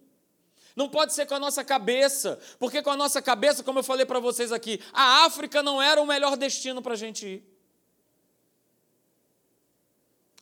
Não 0.77 0.89
pode 0.89 1.15
ser 1.15 1.27
com 1.27 1.35
a 1.35 1.41
nossa 1.41 1.65
cabeça, 1.65 2.39
porque 2.61 2.81
com 2.83 2.91
a 2.91 2.97
nossa 2.97 3.21
cabeça, 3.21 3.65
como 3.65 3.81
eu 3.81 3.83
falei 3.83 4.07
para 4.07 4.21
vocês 4.21 4.53
aqui, 4.53 4.81
a 4.93 5.25
África 5.25 5.61
não 5.61 5.83
era 5.83 6.01
o 6.01 6.07
melhor 6.07 6.37
destino 6.37 6.81
para 6.81 6.93
a 6.93 6.97
gente 6.97 7.27
ir. 7.27 7.58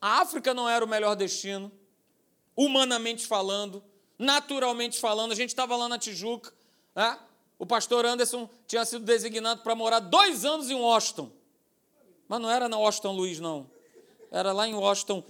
A 0.00 0.20
África 0.20 0.52
não 0.52 0.68
era 0.68 0.84
o 0.84 0.88
melhor 0.88 1.14
destino, 1.14 1.72
humanamente 2.54 3.26
falando, 3.26 3.82
naturalmente 4.18 4.98
falando. 4.98 5.32
A 5.32 5.34
gente 5.34 5.50
estava 5.50 5.76
lá 5.76 5.88
na 5.88 5.98
Tijuca, 5.98 6.52
né? 6.94 7.18
o 7.58 7.66
pastor 7.66 8.04
Anderson 8.04 8.48
tinha 8.66 8.84
sido 8.84 9.04
designado 9.04 9.62
para 9.62 9.74
morar 9.74 10.00
dois 10.00 10.44
anos 10.44 10.70
em 10.70 10.74
Washington. 10.74 11.30
Mas 12.28 12.40
não 12.40 12.50
era 12.50 12.68
na 12.68 12.76
Washington 12.76 13.12
Luiz, 13.12 13.40
não. 13.40 13.70
Era 14.30 14.52
lá 14.52 14.66
em 14.66 14.74
Washington, 14.74 15.24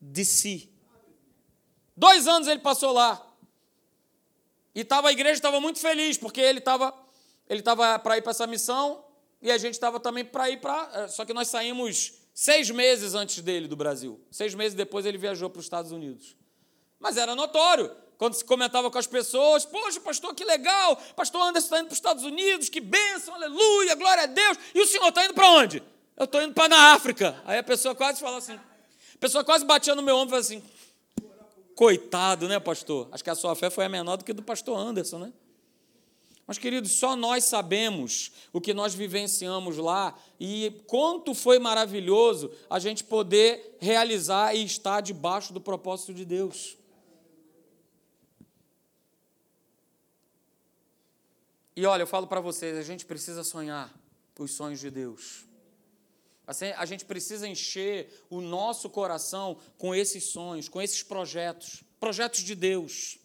D.C. 0.00 0.68
Dois 1.96 2.26
anos 2.28 2.46
ele 2.46 2.60
passou 2.60 2.92
lá. 2.92 3.24
E 4.74 4.84
tava, 4.84 5.08
a 5.08 5.12
igreja 5.12 5.34
estava 5.34 5.60
muito 5.60 5.80
feliz, 5.80 6.16
porque 6.16 6.40
ele 6.40 6.58
estava 6.58 6.94
ele 7.48 7.62
tava 7.62 7.98
para 7.98 8.18
ir 8.18 8.22
para 8.22 8.30
essa 8.30 8.46
missão 8.46 9.02
e 9.40 9.50
a 9.50 9.56
gente 9.56 9.72
estava 9.74 9.98
também 9.98 10.24
para 10.24 10.50
ir 10.50 10.60
para. 10.60 10.90
Eh, 10.94 11.08
só 11.08 11.24
que 11.24 11.32
nós 11.32 11.48
saímos 11.48 12.17
Seis 12.40 12.70
meses 12.70 13.16
antes 13.16 13.40
dele 13.40 13.66
do 13.66 13.74
Brasil. 13.74 14.20
Seis 14.30 14.54
meses 14.54 14.72
depois 14.72 15.04
ele 15.04 15.18
viajou 15.18 15.50
para 15.50 15.58
os 15.58 15.66
Estados 15.66 15.90
Unidos. 15.90 16.36
Mas 17.00 17.16
era 17.16 17.34
notório. 17.34 17.90
Quando 18.16 18.34
se 18.34 18.44
comentava 18.44 18.88
com 18.92 18.96
as 18.96 19.08
pessoas, 19.08 19.66
poxa, 19.66 20.00
pastor, 20.00 20.32
que 20.36 20.44
legal, 20.44 20.94
pastor 21.16 21.42
Anderson 21.42 21.66
está 21.66 21.78
indo 21.80 21.86
para 21.86 21.92
os 21.94 21.98
Estados 21.98 22.22
Unidos, 22.22 22.68
que 22.68 22.80
bênção, 22.80 23.34
aleluia, 23.34 23.96
glória 23.96 24.22
a 24.22 24.26
Deus. 24.26 24.56
E 24.72 24.80
o 24.80 24.86
senhor 24.86 25.08
está 25.08 25.24
indo 25.24 25.34
para 25.34 25.50
onde? 25.50 25.82
Eu 26.16 26.26
estou 26.26 26.40
indo 26.40 26.54
para 26.54 26.68
na 26.68 26.92
África. 26.92 27.42
Aí 27.44 27.58
a 27.58 27.62
pessoa 27.64 27.92
quase 27.92 28.20
fala 28.20 28.36
assim, 28.36 28.54
a 28.54 29.18
pessoa 29.18 29.42
quase 29.42 29.64
batia 29.64 29.96
no 29.96 30.02
meu 30.02 30.14
ombro 30.14 30.28
e 30.28 30.40
falava 30.40 30.46
assim, 30.46 30.62
coitado, 31.74 32.46
né, 32.46 32.60
pastor? 32.60 33.08
Acho 33.10 33.24
que 33.24 33.30
a 33.30 33.34
sua 33.34 33.56
fé 33.56 33.68
foi 33.68 33.84
a 33.84 33.88
menor 33.88 34.16
do 34.16 34.24
que 34.24 34.32
do 34.32 34.44
pastor 34.44 34.78
Anderson, 34.78 35.18
né? 35.18 35.32
Mas, 36.48 36.56
queridos, 36.56 36.92
só 36.92 37.14
nós 37.14 37.44
sabemos 37.44 38.32
o 38.54 38.58
que 38.58 38.72
nós 38.72 38.94
vivenciamos 38.94 39.76
lá 39.76 40.18
e 40.40 40.82
quanto 40.86 41.34
foi 41.34 41.58
maravilhoso 41.58 42.50
a 42.70 42.78
gente 42.78 43.04
poder 43.04 43.76
realizar 43.78 44.54
e 44.54 44.64
estar 44.64 45.02
debaixo 45.02 45.52
do 45.52 45.60
propósito 45.60 46.14
de 46.14 46.24
Deus. 46.24 46.78
E 51.76 51.84
olha, 51.84 52.04
eu 52.04 52.06
falo 52.06 52.26
para 52.26 52.40
vocês, 52.40 52.78
a 52.78 52.82
gente 52.82 53.04
precisa 53.04 53.44
sonhar 53.44 53.94
os 54.38 54.52
sonhos 54.52 54.80
de 54.80 54.90
Deus. 54.90 55.44
Assim, 56.46 56.68
a 56.78 56.86
gente 56.86 57.04
precisa 57.04 57.46
encher 57.46 58.24
o 58.30 58.40
nosso 58.40 58.88
coração 58.88 59.58
com 59.76 59.94
esses 59.94 60.24
sonhos, 60.24 60.66
com 60.66 60.80
esses 60.80 61.02
projetos, 61.02 61.84
projetos 62.00 62.40
de 62.40 62.54
Deus. 62.54 63.18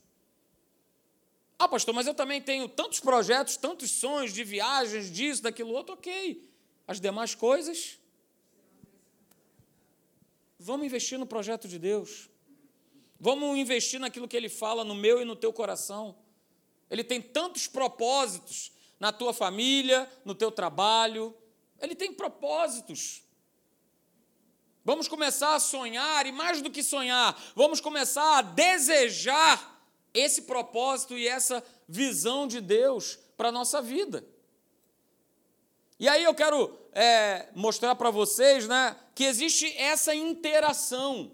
Ah, 1.57 1.67
pastor, 1.67 1.93
mas 1.93 2.07
eu 2.07 2.13
também 2.13 2.41
tenho 2.41 2.67
tantos 2.67 2.99
projetos, 2.99 3.57
tantos 3.57 3.91
sonhos 3.91 4.33
de 4.33 4.43
viagens, 4.43 5.11
disso, 5.11 5.43
daquilo 5.43 5.71
outro, 5.71 5.93
ok. 5.93 6.49
As 6.87 6.99
demais 6.99 7.35
coisas. 7.35 7.99
Vamos 10.59 10.85
investir 10.85 11.17
no 11.17 11.25
projeto 11.25 11.67
de 11.67 11.77
Deus. 11.77 12.29
Vamos 13.19 13.57
investir 13.57 13.99
naquilo 13.99 14.27
que 14.27 14.35
Ele 14.35 14.49
fala 14.49 14.83
no 14.83 14.95
meu 14.95 15.21
e 15.21 15.25
no 15.25 15.35
teu 15.35 15.53
coração. 15.53 16.15
Ele 16.89 17.03
tem 17.03 17.21
tantos 17.21 17.67
propósitos 17.67 18.71
na 18.99 19.11
tua 19.11 19.33
família, 19.33 20.09
no 20.23 20.35
teu 20.35 20.51
trabalho. 20.51 21.35
Ele 21.79 21.95
tem 21.95 22.13
propósitos. 22.13 23.23
Vamos 24.85 25.07
começar 25.07 25.55
a 25.55 25.59
sonhar, 25.59 26.25
e 26.25 26.31
mais 26.31 26.61
do 26.61 26.69
que 26.69 26.83
sonhar, 26.83 27.41
vamos 27.55 27.79
começar 27.79 28.39
a 28.39 28.41
desejar 28.41 29.72
esse 30.13 30.43
propósito 30.43 31.17
e 31.17 31.27
essa 31.27 31.63
visão 31.87 32.47
de 32.47 32.61
Deus 32.61 33.17
para 33.35 33.49
a 33.49 33.51
nossa 33.51 33.81
vida. 33.81 34.25
E 35.99 36.07
aí 36.07 36.23
eu 36.23 36.35
quero 36.35 36.77
é, 36.91 37.47
mostrar 37.55 37.95
para 37.95 38.11
vocês 38.11 38.67
né, 38.67 38.95
que 39.15 39.23
existe 39.23 39.75
essa 39.77 40.13
interação. 40.13 41.31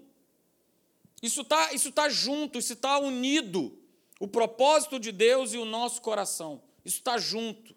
Isso 1.22 1.42
está 1.42 1.72
isso 1.72 1.92
tá 1.92 2.08
junto, 2.08 2.58
isso 2.58 2.72
está 2.72 2.98
unido. 2.98 3.78
O 4.18 4.28
propósito 4.28 4.98
de 4.98 5.12
Deus 5.12 5.52
e 5.52 5.58
o 5.58 5.64
nosso 5.64 6.00
coração. 6.02 6.62
Isso 6.84 6.98
está 6.98 7.18
junto. 7.18 7.74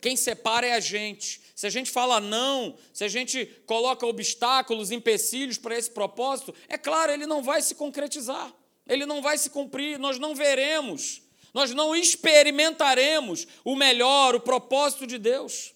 Quem 0.00 0.16
separa 0.16 0.66
é 0.66 0.74
a 0.74 0.80
gente. 0.80 1.40
Se 1.54 1.66
a 1.66 1.70
gente 1.70 1.90
fala 1.90 2.20
não, 2.20 2.76
se 2.92 3.04
a 3.04 3.08
gente 3.08 3.46
coloca 3.66 4.06
obstáculos, 4.06 4.90
empecilhos 4.90 5.56
para 5.56 5.76
esse 5.76 5.90
propósito, 5.90 6.54
é 6.68 6.76
claro, 6.76 7.12
ele 7.12 7.26
não 7.26 7.42
vai 7.42 7.62
se 7.62 7.74
concretizar 7.74 8.54
ele 8.86 9.06
não 9.06 9.22
vai 9.22 9.38
se 9.38 9.50
cumprir, 9.50 9.98
nós 9.98 10.18
não 10.18 10.34
veremos, 10.34 11.22
nós 11.52 11.72
não 11.72 11.94
experimentaremos 11.94 13.46
o 13.64 13.74
melhor, 13.76 14.34
o 14.34 14.40
propósito 14.40 15.06
de 15.06 15.18
Deus. 15.18 15.74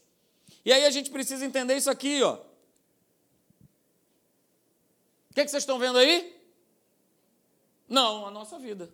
E 0.64 0.72
aí 0.72 0.84
a 0.84 0.90
gente 0.90 1.10
precisa 1.10 1.44
entender 1.44 1.76
isso 1.76 1.90
aqui, 1.90 2.22
ó. 2.22 2.34
O 5.30 5.34
que, 5.34 5.40
é 5.40 5.44
que 5.44 5.50
vocês 5.50 5.62
estão 5.62 5.78
vendo 5.78 5.98
aí? 5.98 6.36
Não, 7.88 8.26
a 8.26 8.30
nossa 8.30 8.58
vida. 8.58 8.92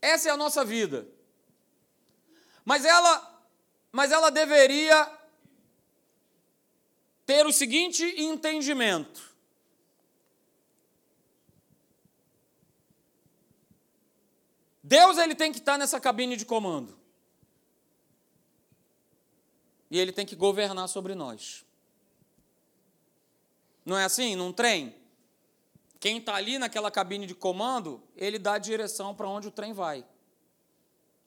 Essa 0.00 0.28
é 0.28 0.32
a 0.32 0.36
nossa 0.36 0.64
vida. 0.64 1.06
Mas 2.64 2.84
ela, 2.84 3.44
mas 3.92 4.10
ela 4.10 4.30
deveria 4.30 5.08
ter 7.24 7.46
o 7.46 7.52
seguinte 7.52 8.04
entendimento: 8.20 9.31
Deus 14.82 15.16
ele 15.18 15.34
tem 15.34 15.52
que 15.52 15.58
estar 15.58 15.78
nessa 15.78 16.00
cabine 16.00 16.36
de 16.36 16.44
comando. 16.44 16.98
E 19.90 19.98
ele 19.98 20.10
tem 20.10 20.26
que 20.26 20.34
governar 20.34 20.88
sobre 20.88 21.14
nós. 21.14 21.64
Não 23.84 23.96
é 23.96 24.04
assim? 24.04 24.34
Num 24.34 24.52
trem? 24.52 24.94
Quem 26.00 26.18
está 26.18 26.34
ali 26.34 26.58
naquela 26.58 26.90
cabine 26.90 27.26
de 27.26 27.34
comando, 27.34 28.02
ele 28.16 28.38
dá 28.38 28.54
a 28.54 28.58
direção 28.58 29.14
para 29.14 29.28
onde 29.28 29.48
o 29.48 29.52
trem 29.52 29.72
vai. 29.72 30.04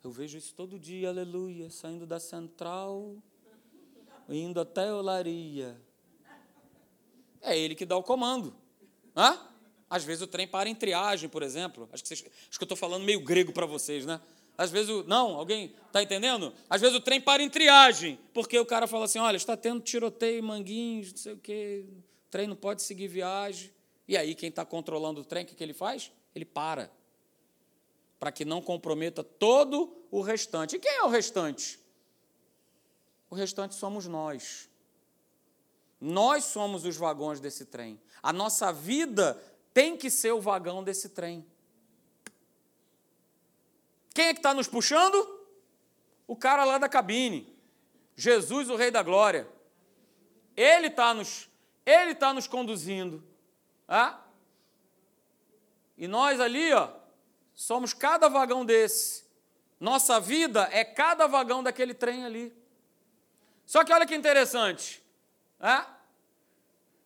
Eu 0.03 0.11
vejo 0.11 0.37
isso 0.37 0.53
todo 0.53 0.77
dia, 0.77 1.09
aleluia, 1.09 1.69
saindo 1.69 2.05
da 2.05 2.19
central, 2.19 3.15
indo 4.27 4.59
até 4.59 4.89
a 4.89 4.95
olaria. 4.95 5.81
É 7.41 7.57
ele 7.57 7.73
que 7.73 7.85
dá 7.85 7.95
o 7.95 8.03
comando. 8.03 8.55
Hã? 9.15 9.54
Às 9.95 10.03
vezes 10.03 10.21
o 10.21 10.27
trem 10.27 10.45
para 10.45 10.67
em 10.67 10.75
triagem, 10.75 11.29
por 11.29 11.41
exemplo. 11.41 11.87
Acho 11.93 12.03
que, 12.03 12.09
vocês, 12.09 12.25
acho 12.49 12.59
que 12.59 12.61
eu 12.61 12.65
estou 12.65 12.75
falando 12.75 13.05
meio 13.05 13.21
grego 13.21 13.53
para 13.53 13.65
vocês, 13.65 14.05
né? 14.05 14.19
Às 14.57 14.69
vezes 14.69 14.89
o. 14.89 15.05
Não, 15.05 15.35
alguém 15.37 15.73
está 15.87 16.03
entendendo? 16.03 16.53
Às 16.69 16.81
vezes 16.81 16.97
o 16.97 16.99
trem 16.99 17.21
para 17.21 17.41
em 17.41 17.49
triagem, 17.49 18.19
porque 18.33 18.59
o 18.59 18.65
cara 18.65 18.87
fala 18.87 19.05
assim: 19.05 19.19
olha, 19.19 19.37
está 19.37 19.55
tendo 19.55 19.79
tiroteio, 19.79 20.43
manguinhos, 20.43 21.13
não 21.13 21.17
sei 21.17 21.31
o 21.31 21.37
quê, 21.37 21.85
o 21.87 22.29
trem 22.29 22.45
não 22.45 22.57
pode 22.57 22.81
seguir 22.81 23.07
viagem. 23.07 23.71
E 24.05 24.17
aí, 24.17 24.35
quem 24.35 24.49
está 24.49 24.65
controlando 24.65 25.21
o 25.21 25.23
trem, 25.23 25.45
o 25.45 25.47
que, 25.47 25.55
que 25.55 25.63
ele 25.63 25.73
faz? 25.73 26.11
Ele 26.35 26.43
para. 26.43 26.91
Para 28.19 28.33
que 28.33 28.43
não 28.43 28.61
comprometa 28.61 29.23
todo 29.23 29.95
o 30.11 30.19
restante. 30.19 30.75
E 30.75 30.79
quem 30.79 30.91
é 30.91 31.03
o 31.03 31.09
restante? 31.09 31.79
O 33.29 33.35
restante 33.35 33.75
somos 33.75 34.07
nós. 34.07 34.69
Nós 36.01 36.43
somos 36.43 36.83
os 36.83 36.97
vagões 36.97 37.39
desse 37.39 37.63
trem. 37.63 37.97
A 38.21 38.33
nossa 38.33 38.73
vida 38.73 39.41
tem 39.75 39.97
que 39.97 40.09
ser 40.09 40.31
o 40.31 40.39
vagão 40.39 40.81
desse 40.81 41.09
trem. 41.09 41.45
Quem 44.13 44.27
é 44.27 44.33
que 44.33 44.39
está 44.39 44.53
nos 44.53 44.69
puxando? 44.69 45.17
O 46.25 46.33
cara 46.33 46.63
lá 46.63 46.77
da 46.77 46.87
cabine. 46.87 47.53
Jesus, 48.15 48.69
o 48.69 48.77
Rei 48.77 48.89
da 48.89 49.03
Glória. 49.03 49.45
Ele 50.55 50.87
está 50.87 51.13
nos, 51.13 51.49
ele 51.85 52.15
tá 52.15 52.33
nos 52.33 52.47
conduzindo. 52.47 53.21
Ah? 53.85 54.21
E 55.97 56.07
nós 56.07 56.39
ali, 56.39 56.71
ó, 56.71 56.93
somos 57.53 57.93
cada 57.93 58.29
vagão 58.29 58.63
desse. 58.65 59.25
Nossa 59.77 60.21
vida 60.21 60.69
é 60.71 60.85
cada 60.85 61.27
vagão 61.27 61.61
daquele 61.61 61.93
trem 61.93 62.23
ali. 62.23 62.55
Só 63.65 63.83
que 63.83 63.91
olha 63.91 64.05
que 64.05 64.15
interessante. 64.15 65.03
Ah? 65.59 65.97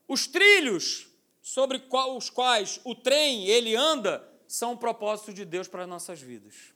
Os 0.07 0.27
trilhos 0.27 1.08
sobre 1.49 1.83
os 2.15 2.29
quais 2.29 2.79
o 2.83 2.93
trem 2.93 3.47
ele 3.47 3.75
anda 3.75 4.23
são 4.47 4.73
o 4.73 4.77
propósito 4.77 5.33
de 5.33 5.43
Deus 5.43 5.67
para 5.67 5.81
as 5.81 5.89
nossas 5.89 6.21
vidas. 6.21 6.75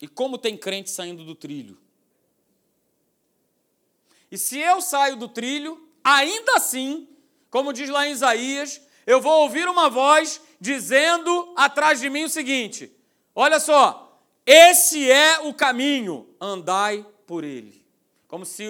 E 0.00 0.08
como 0.08 0.38
tem 0.38 0.56
crente 0.56 0.88
saindo 0.88 1.26
do 1.26 1.34
trilho? 1.34 1.78
E 4.30 4.38
se 4.38 4.58
eu 4.58 4.80
saio 4.80 5.14
do 5.14 5.28
trilho, 5.28 5.86
ainda 6.02 6.56
assim, 6.56 7.06
como 7.50 7.74
diz 7.74 7.90
lá 7.90 8.08
em 8.08 8.12
Isaías, 8.12 8.80
eu 9.06 9.20
vou 9.20 9.42
ouvir 9.42 9.68
uma 9.68 9.90
voz 9.90 10.40
dizendo 10.58 11.52
atrás 11.54 12.00
de 12.00 12.08
mim 12.08 12.24
o 12.24 12.30
seguinte: 12.30 12.90
olha 13.34 13.60
só, 13.60 14.24
esse 14.46 15.10
é 15.10 15.40
o 15.40 15.52
caminho, 15.52 16.34
andai 16.40 17.06
por 17.26 17.44
ele. 17.44 17.79
Como 18.30 18.46
se, 18.46 18.64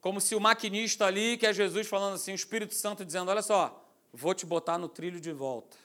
como 0.00 0.20
se 0.20 0.34
o 0.34 0.40
maquinista 0.40 1.06
ali, 1.06 1.38
que 1.38 1.46
é 1.46 1.52
Jesus 1.52 1.86
falando 1.86 2.14
assim, 2.14 2.32
o 2.32 2.34
Espírito 2.34 2.74
Santo 2.74 3.04
dizendo: 3.04 3.30
Olha 3.30 3.40
só, 3.40 3.88
vou 4.12 4.34
te 4.34 4.44
botar 4.44 4.76
no 4.76 4.88
trilho 4.88 5.20
de 5.20 5.30
volta. 5.30 5.76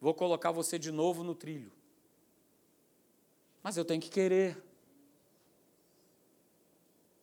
Vou 0.00 0.14
colocar 0.14 0.52
você 0.52 0.78
de 0.78 0.92
novo 0.92 1.24
no 1.24 1.34
trilho. 1.34 1.72
Mas 3.60 3.76
eu 3.76 3.84
tenho 3.84 4.00
que 4.00 4.08
querer. 4.08 4.56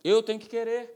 Eu 0.04 0.22
tenho 0.22 0.38
que 0.38 0.50
querer. 0.50 0.94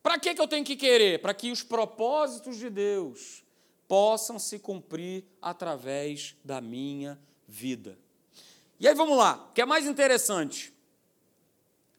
Para 0.00 0.16
que, 0.20 0.32
que 0.32 0.40
eu 0.40 0.46
tenho 0.46 0.64
que 0.64 0.76
querer? 0.76 1.20
Para 1.20 1.34
que 1.34 1.50
os 1.50 1.64
propósitos 1.64 2.56
de 2.56 2.70
Deus 2.70 3.42
possam 3.88 4.38
se 4.38 4.60
cumprir 4.60 5.24
através 5.42 6.36
da 6.44 6.60
minha 6.60 7.18
vida. 7.48 7.98
E 8.78 8.86
aí 8.86 8.94
vamos 8.94 9.18
lá, 9.18 9.48
o 9.50 9.52
que 9.52 9.60
é 9.60 9.66
mais 9.66 9.86
interessante? 9.86 10.75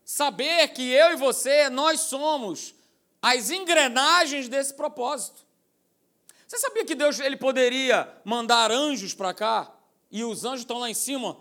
Saber 0.07 0.69
que 0.69 0.89
eu 0.89 1.11
e 1.11 1.15
você, 1.17 1.69
nós 1.69 1.99
somos 1.99 2.73
as 3.21 3.49
engrenagens 3.49 4.47
desse 4.47 4.73
propósito. 4.73 5.45
Você 6.47 6.57
sabia 6.59 6.85
que 6.85 6.95
Deus 6.95 7.19
ele 7.19 7.35
poderia 7.35 8.09
mandar 8.23 8.71
anjos 8.71 9.13
para 9.13 9.33
cá 9.33 9.77
e 10.09 10.23
os 10.23 10.45
anjos 10.45 10.61
estão 10.61 10.77
lá 10.77 10.89
em 10.89 10.93
cima, 10.93 11.37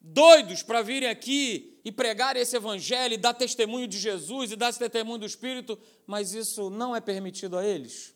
doidos 0.00 0.62
para 0.62 0.80
virem 0.80 1.08
aqui 1.08 1.76
e 1.84 1.90
pregar 1.90 2.36
esse 2.36 2.54
evangelho, 2.54 3.14
e 3.14 3.18
dar 3.18 3.34
testemunho 3.34 3.88
de 3.88 3.98
Jesus 3.98 4.52
e 4.52 4.56
dar 4.56 4.72
testemunho 4.72 5.18
do 5.18 5.26
Espírito, 5.26 5.76
mas 6.06 6.32
isso 6.34 6.70
não 6.70 6.94
é 6.94 7.00
permitido 7.00 7.58
a 7.58 7.66
eles? 7.66 8.14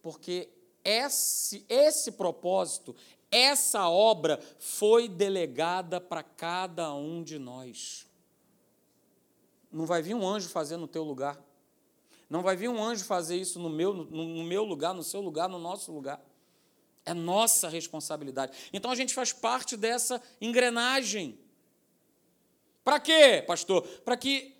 Porque 0.00 0.48
esse, 0.84 1.66
esse 1.68 2.12
propósito, 2.12 2.94
essa 3.28 3.88
obra 3.88 4.38
foi 4.60 5.08
delegada 5.08 6.00
para 6.00 6.22
cada 6.22 6.94
um 6.94 7.24
de 7.24 7.36
nós. 7.36 8.08
Não 9.70 9.86
vai 9.86 10.02
vir 10.02 10.14
um 10.14 10.26
anjo 10.26 10.48
fazer 10.48 10.76
no 10.76 10.88
teu 10.88 11.02
lugar. 11.02 11.38
Não 12.28 12.42
vai 12.42 12.56
vir 12.56 12.68
um 12.68 12.82
anjo 12.82 13.04
fazer 13.04 13.36
isso 13.36 13.58
no 13.58 13.68
meu, 13.68 13.92
no, 13.92 14.04
no 14.04 14.44
meu 14.44 14.64
lugar, 14.64 14.94
no 14.94 15.02
seu 15.02 15.20
lugar, 15.20 15.48
no 15.48 15.58
nosso 15.58 15.92
lugar. 15.92 16.20
É 17.04 17.14
nossa 17.14 17.68
responsabilidade. 17.68 18.56
Então 18.72 18.90
a 18.90 18.94
gente 18.94 19.14
faz 19.14 19.32
parte 19.32 19.76
dessa 19.76 20.22
engrenagem. 20.40 21.38
Para 22.84 23.00
quê, 23.00 23.42
pastor? 23.46 23.82
Para 24.04 24.16
que 24.16 24.56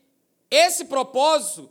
esse 0.50 0.84
propósito, 0.86 1.70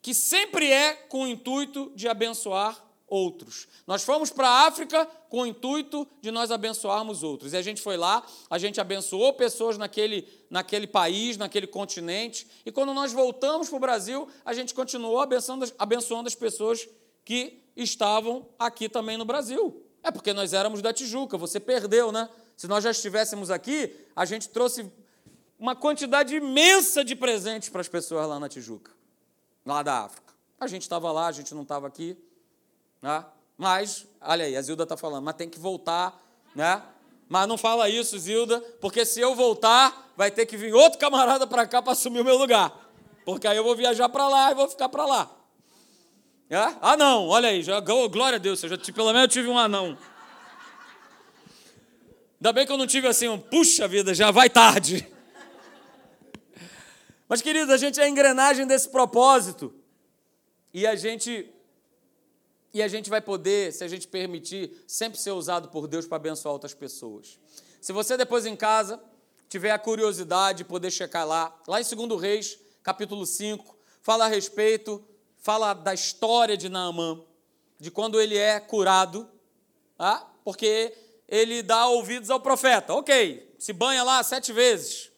que 0.00 0.14
sempre 0.14 0.70
é 0.70 0.94
com 0.94 1.24
o 1.24 1.28
intuito 1.28 1.92
de 1.94 2.08
abençoar 2.08 2.89
outros. 3.10 3.66
Nós 3.86 4.02
fomos 4.02 4.30
para 4.30 4.48
a 4.48 4.66
África 4.66 5.04
com 5.28 5.42
o 5.42 5.46
intuito 5.46 6.06
de 6.22 6.30
nós 6.30 6.50
abençoarmos 6.50 7.22
outros. 7.22 7.52
E 7.52 7.56
a 7.56 7.62
gente 7.62 7.82
foi 7.82 7.96
lá, 7.96 8.24
a 8.48 8.56
gente 8.56 8.80
abençoou 8.80 9.32
pessoas 9.34 9.76
naquele, 9.76 10.26
naquele 10.48 10.86
país, 10.86 11.36
naquele 11.36 11.66
continente. 11.66 12.46
E 12.64 12.70
quando 12.70 12.94
nós 12.94 13.12
voltamos 13.12 13.68
para 13.68 13.76
o 13.76 13.80
Brasil, 13.80 14.28
a 14.44 14.54
gente 14.54 14.72
continuou 14.72 15.20
abençoando, 15.20 15.70
abençoando 15.78 16.28
as 16.28 16.34
pessoas 16.34 16.88
que 17.24 17.62
estavam 17.76 18.48
aqui 18.58 18.88
também 18.88 19.18
no 19.18 19.24
Brasil. 19.24 19.84
É 20.02 20.10
porque 20.10 20.32
nós 20.32 20.52
éramos 20.52 20.80
da 20.80 20.92
Tijuca, 20.92 21.36
você 21.36 21.60
perdeu, 21.60 22.10
né? 22.10 22.28
Se 22.56 22.66
nós 22.68 22.84
já 22.84 22.90
estivéssemos 22.90 23.50
aqui, 23.50 23.94
a 24.14 24.24
gente 24.24 24.48
trouxe 24.48 24.90
uma 25.58 25.76
quantidade 25.76 26.34
imensa 26.34 27.04
de 27.04 27.14
presentes 27.14 27.68
para 27.68 27.80
as 27.80 27.88
pessoas 27.88 28.26
lá 28.26 28.40
na 28.40 28.48
Tijuca, 28.48 28.92
lá 29.64 29.82
da 29.82 30.04
África. 30.04 30.32
A 30.58 30.66
gente 30.66 30.82
estava 30.82 31.10
lá, 31.12 31.26
a 31.26 31.32
gente 31.32 31.54
não 31.54 31.62
estava 31.62 31.86
aqui. 31.86 32.16
Né? 33.02 33.24
Mas, 33.56 34.06
olha 34.20 34.44
aí, 34.44 34.56
a 34.56 34.62
Zilda 34.62 34.84
está 34.84 34.96
falando, 34.96 35.24
mas 35.24 35.34
tem 35.34 35.48
que 35.48 35.58
voltar, 35.58 36.18
né? 36.54 36.82
Mas 37.28 37.46
não 37.46 37.56
fala 37.56 37.88
isso, 37.88 38.18
Zilda, 38.18 38.60
porque 38.80 39.04
se 39.04 39.20
eu 39.20 39.34
voltar, 39.34 40.12
vai 40.16 40.30
ter 40.30 40.46
que 40.46 40.56
vir 40.56 40.74
outro 40.74 40.98
camarada 40.98 41.46
para 41.46 41.66
cá 41.66 41.80
para 41.80 41.92
assumir 41.92 42.20
o 42.20 42.24
meu 42.24 42.36
lugar. 42.36 42.74
Porque 43.24 43.46
aí 43.46 43.56
eu 43.56 43.62
vou 43.62 43.76
viajar 43.76 44.08
para 44.08 44.26
lá 44.28 44.50
e 44.50 44.54
vou 44.54 44.68
ficar 44.68 44.88
para 44.88 45.06
lá. 45.06 45.30
É? 46.48 46.56
Ah, 46.80 46.96
não, 46.96 47.28
olha 47.28 47.50
aí, 47.50 47.62
já, 47.62 47.78
glória 47.78 48.36
a 48.36 48.38
Deus, 48.38 48.62
eu 48.62 48.68
já, 48.68 48.76
pelo 48.76 49.12
menos 49.12 49.22
eu 49.22 49.28
tive 49.28 49.48
um 49.48 49.56
anão. 49.56 49.96
Ainda 52.40 52.52
bem 52.52 52.66
que 52.66 52.72
eu 52.72 52.78
não 52.78 52.86
tive 52.86 53.06
assim 53.06 53.28
um, 53.28 53.38
puxa 53.38 53.86
vida, 53.86 54.14
já 54.14 54.30
vai 54.30 54.50
tarde. 54.50 55.06
Mas, 57.28 57.40
queridos, 57.40 57.70
a 57.70 57.76
gente 57.76 58.00
é 58.00 58.04
a 58.04 58.08
engrenagem 58.08 58.66
desse 58.66 58.88
propósito. 58.88 59.72
E 60.74 60.84
a 60.86 60.96
gente 60.96 61.48
e 62.72 62.82
a 62.82 62.88
gente 62.88 63.10
vai 63.10 63.20
poder, 63.20 63.72
se 63.72 63.82
a 63.82 63.88
gente 63.88 64.06
permitir, 64.06 64.84
sempre 64.86 65.18
ser 65.18 65.32
usado 65.32 65.68
por 65.68 65.86
Deus 65.86 66.06
para 66.06 66.16
abençoar 66.16 66.52
outras 66.52 66.74
pessoas. 66.74 67.38
Se 67.80 67.92
você 67.92 68.16
depois 68.16 68.46
em 68.46 68.54
casa 68.54 69.02
tiver 69.48 69.70
a 69.70 69.78
curiosidade 69.78 70.58
de 70.58 70.64
poder 70.64 70.90
checar 70.90 71.26
lá, 71.26 71.54
lá 71.66 71.80
em 71.80 71.84
2 71.84 72.20
Reis, 72.20 72.58
capítulo 72.82 73.26
5, 73.26 73.76
fala 74.00 74.26
a 74.26 74.28
respeito, 74.28 75.04
fala 75.38 75.74
da 75.74 75.92
história 75.92 76.56
de 76.56 76.68
Naamã, 76.68 77.20
de 77.78 77.90
quando 77.90 78.20
ele 78.20 78.36
é 78.36 78.60
curado, 78.60 79.28
tá? 79.96 80.30
porque 80.44 80.94
ele 81.28 81.62
dá 81.62 81.86
ouvidos 81.86 82.30
ao 82.30 82.40
profeta. 82.40 82.94
Ok, 82.94 83.54
se 83.58 83.72
banha 83.72 84.02
lá 84.02 84.22
sete 84.22 84.52
vezes. 84.52 85.10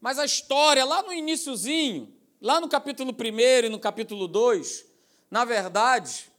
Mas 0.00 0.18
a 0.18 0.24
história, 0.24 0.84
lá 0.84 1.02
no 1.02 1.12
iníciozinho, 1.12 2.12
lá 2.40 2.60
no 2.60 2.68
capítulo 2.68 3.12
1 3.12 3.66
e 3.66 3.68
no 3.68 3.78
capítulo 3.78 4.28
2, 4.28 4.84
na 5.30 5.44
verdade? 5.44 6.30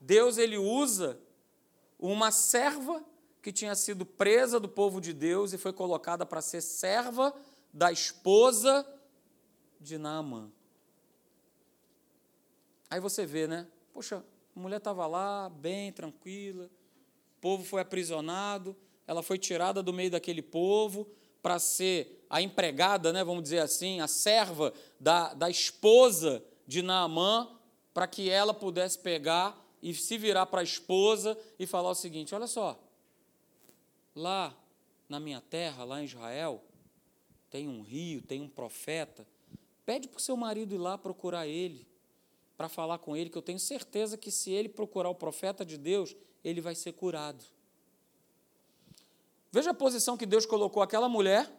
Deus 0.00 0.38
ele 0.38 0.58
usa 0.58 1.18
uma 1.98 2.30
serva 2.30 3.04
que 3.42 3.52
tinha 3.52 3.74
sido 3.74 4.04
presa 4.04 4.58
do 4.58 4.68
povo 4.68 5.00
de 5.00 5.12
Deus 5.12 5.52
e 5.52 5.58
foi 5.58 5.72
colocada 5.72 6.26
para 6.26 6.42
ser 6.42 6.60
serva 6.60 7.34
da 7.72 7.92
esposa 7.92 8.86
de 9.80 9.98
Naamã. 9.98 10.50
Aí 12.90 13.00
você 13.00 13.24
vê, 13.26 13.46
né? 13.46 13.66
Poxa, 13.92 14.24
a 14.54 14.60
mulher 14.60 14.78
estava 14.78 15.06
lá, 15.06 15.48
bem, 15.48 15.92
tranquila, 15.92 16.64
o 17.36 17.40
povo 17.40 17.64
foi 17.64 17.82
aprisionado, 17.82 18.76
ela 19.06 19.22
foi 19.22 19.38
tirada 19.38 19.82
do 19.82 19.92
meio 19.92 20.10
daquele 20.10 20.42
povo 20.42 21.06
para 21.42 21.58
ser 21.58 22.26
a 22.28 22.42
empregada, 22.42 23.12
né, 23.12 23.22
vamos 23.22 23.44
dizer 23.44 23.60
assim, 23.60 24.00
a 24.00 24.08
serva 24.08 24.72
da, 24.98 25.32
da 25.34 25.48
esposa 25.48 26.42
de 26.66 26.82
Naamã, 26.82 27.55
para 27.96 28.06
que 28.06 28.28
ela 28.28 28.52
pudesse 28.52 28.98
pegar 28.98 29.58
e 29.80 29.94
se 29.94 30.18
virar 30.18 30.44
para 30.44 30.60
a 30.60 30.62
esposa 30.62 31.34
e 31.58 31.66
falar 31.66 31.88
o 31.88 31.94
seguinte: 31.94 32.34
olha 32.34 32.46
só, 32.46 32.78
lá 34.14 34.54
na 35.08 35.18
minha 35.18 35.40
terra, 35.40 35.82
lá 35.82 36.02
em 36.02 36.04
Israel, 36.04 36.62
tem 37.48 37.66
um 37.66 37.80
rio, 37.80 38.20
tem 38.20 38.42
um 38.42 38.50
profeta. 38.50 39.26
Pede 39.86 40.08
para 40.08 40.18
o 40.18 40.20
seu 40.20 40.36
marido 40.36 40.74
ir 40.74 40.78
lá 40.78 40.98
procurar 40.98 41.46
ele, 41.46 41.88
para 42.54 42.68
falar 42.68 42.98
com 42.98 43.16
ele, 43.16 43.30
que 43.30 43.38
eu 43.38 43.40
tenho 43.40 43.58
certeza 43.58 44.18
que 44.18 44.30
se 44.30 44.50
ele 44.50 44.68
procurar 44.68 45.08
o 45.08 45.14
profeta 45.14 45.64
de 45.64 45.78
Deus, 45.78 46.14
ele 46.44 46.60
vai 46.60 46.74
ser 46.74 46.92
curado. 46.92 47.42
Veja 49.50 49.70
a 49.70 49.74
posição 49.74 50.18
que 50.18 50.26
Deus 50.26 50.44
colocou 50.44 50.82
aquela 50.82 51.08
mulher 51.08 51.50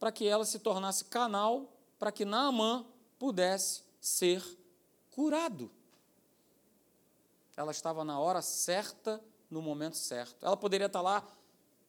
para 0.00 0.10
que 0.10 0.26
ela 0.26 0.44
se 0.44 0.58
tornasse 0.58 1.04
canal 1.04 1.72
para 1.96 2.10
que 2.10 2.24
Naamã 2.24 2.84
pudesse 3.20 3.84
ser 4.00 4.42
curado. 5.18 5.68
Ela 7.56 7.72
estava 7.72 8.04
na 8.04 8.20
hora 8.20 8.40
certa, 8.40 9.20
no 9.50 9.60
momento 9.60 9.96
certo. 9.96 10.46
Ela 10.46 10.56
poderia 10.56 10.86
estar 10.86 11.00
lá 11.00 11.26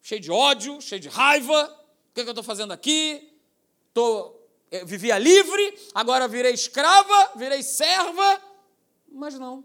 cheia 0.02 0.20
de 0.20 0.32
ódio, 0.32 0.80
cheia 0.80 0.98
de 0.98 1.08
raiva. 1.08 1.64
O 2.10 2.12
que, 2.12 2.22
é 2.22 2.24
que 2.24 2.28
eu 2.28 2.32
estou 2.32 2.42
fazendo 2.42 2.72
aqui? 2.72 3.32
Tô, 3.94 4.34
eu 4.68 4.84
vivia 4.84 5.16
livre, 5.16 5.78
agora 5.94 6.26
virei 6.26 6.52
escrava, 6.52 7.30
virei 7.36 7.62
serva. 7.62 8.42
Mas 9.08 9.38
não. 9.38 9.64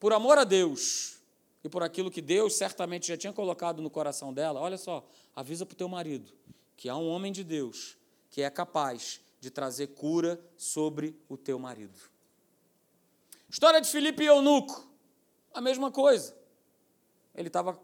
Por 0.00 0.12
amor 0.12 0.36
a 0.36 0.42
Deus 0.42 1.20
e 1.62 1.68
por 1.68 1.84
aquilo 1.84 2.10
que 2.10 2.20
Deus 2.20 2.54
certamente 2.56 3.06
já 3.06 3.16
tinha 3.16 3.32
colocado 3.32 3.80
no 3.80 3.88
coração 3.88 4.34
dela, 4.34 4.58
olha 4.58 4.78
só, 4.78 5.06
avisa 5.32 5.64
para 5.64 5.74
o 5.74 5.78
teu 5.78 5.88
marido 5.88 6.32
que 6.76 6.88
há 6.88 6.96
um 6.96 7.08
homem 7.08 7.30
de 7.30 7.44
Deus 7.44 7.96
que 8.30 8.42
é 8.42 8.50
capaz 8.50 9.20
de 9.40 9.50
trazer 9.50 9.88
cura 9.88 10.40
sobre 10.56 11.16
o 11.28 11.36
teu 11.36 11.58
marido. 11.58 11.98
História 13.48 13.80
de 13.80 13.88
Filipe 13.88 14.22
e 14.22 14.26
Eunuco, 14.26 14.86
a 15.54 15.60
mesma 15.60 15.90
coisa. 15.90 16.36
Ele 17.34 17.48
estava 17.48 17.78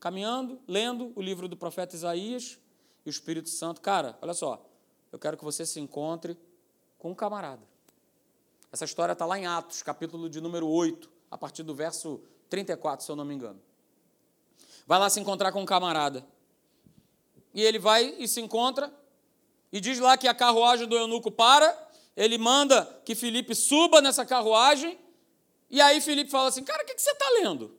caminhando, 0.00 0.60
lendo 0.66 1.12
o 1.14 1.22
livro 1.22 1.48
do 1.48 1.56
profeta 1.56 1.94
Isaías, 1.94 2.58
e 3.04 3.08
o 3.08 3.10
Espírito 3.10 3.48
Santo, 3.48 3.80
cara, 3.80 4.18
olha 4.20 4.34
só, 4.34 4.66
eu 5.12 5.18
quero 5.18 5.36
que 5.36 5.44
você 5.44 5.64
se 5.64 5.80
encontre 5.80 6.38
com 6.98 7.10
um 7.10 7.14
camarada. 7.14 7.62
Essa 8.70 8.84
história 8.84 9.12
está 9.12 9.24
lá 9.24 9.38
em 9.38 9.46
Atos, 9.46 9.82
capítulo 9.82 10.28
de 10.28 10.40
número 10.40 10.68
8, 10.68 11.10
a 11.30 11.38
partir 11.38 11.62
do 11.62 11.74
verso 11.74 12.20
34, 12.50 13.04
se 13.04 13.10
eu 13.10 13.16
não 13.16 13.24
me 13.24 13.34
engano. 13.34 13.60
Vai 14.86 14.98
lá 14.98 15.08
se 15.08 15.20
encontrar 15.20 15.52
com 15.52 15.62
um 15.62 15.66
camarada. 15.66 16.26
E 17.54 17.62
ele 17.62 17.78
vai 17.78 18.14
e 18.18 18.28
se 18.28 18.40
encontra 18.40 18.92
e 19.72 19.80
diz 19.80 19.98
lá 19.98 20.16
que 20.16 20.26
a 20.26 20.34
carruagem 20.34 20.86
do 20.86 20.96
eunuco 20.96 21.30
para, 21.30 21.76
ele 22.16 22.38
manda 22.38 22.84
que 23.04 23.14
Felipe 23.14 23.54
suba 23.54 24.00
nessa 24.00 24.24
carruagem, 24.24 24.98
e 25.70 25.80
aí 25.80 26.00
Felipe 26.00 26.30
fala 26.30 26.48
assim: 26.48 26.64
Cara, 26.64 26.82
o 26.82 26.86
que, 26.86 26.94
que 26.94 27.02
você 27.02 27.10
está 27.10 27.28
lendo? 27.40 27.76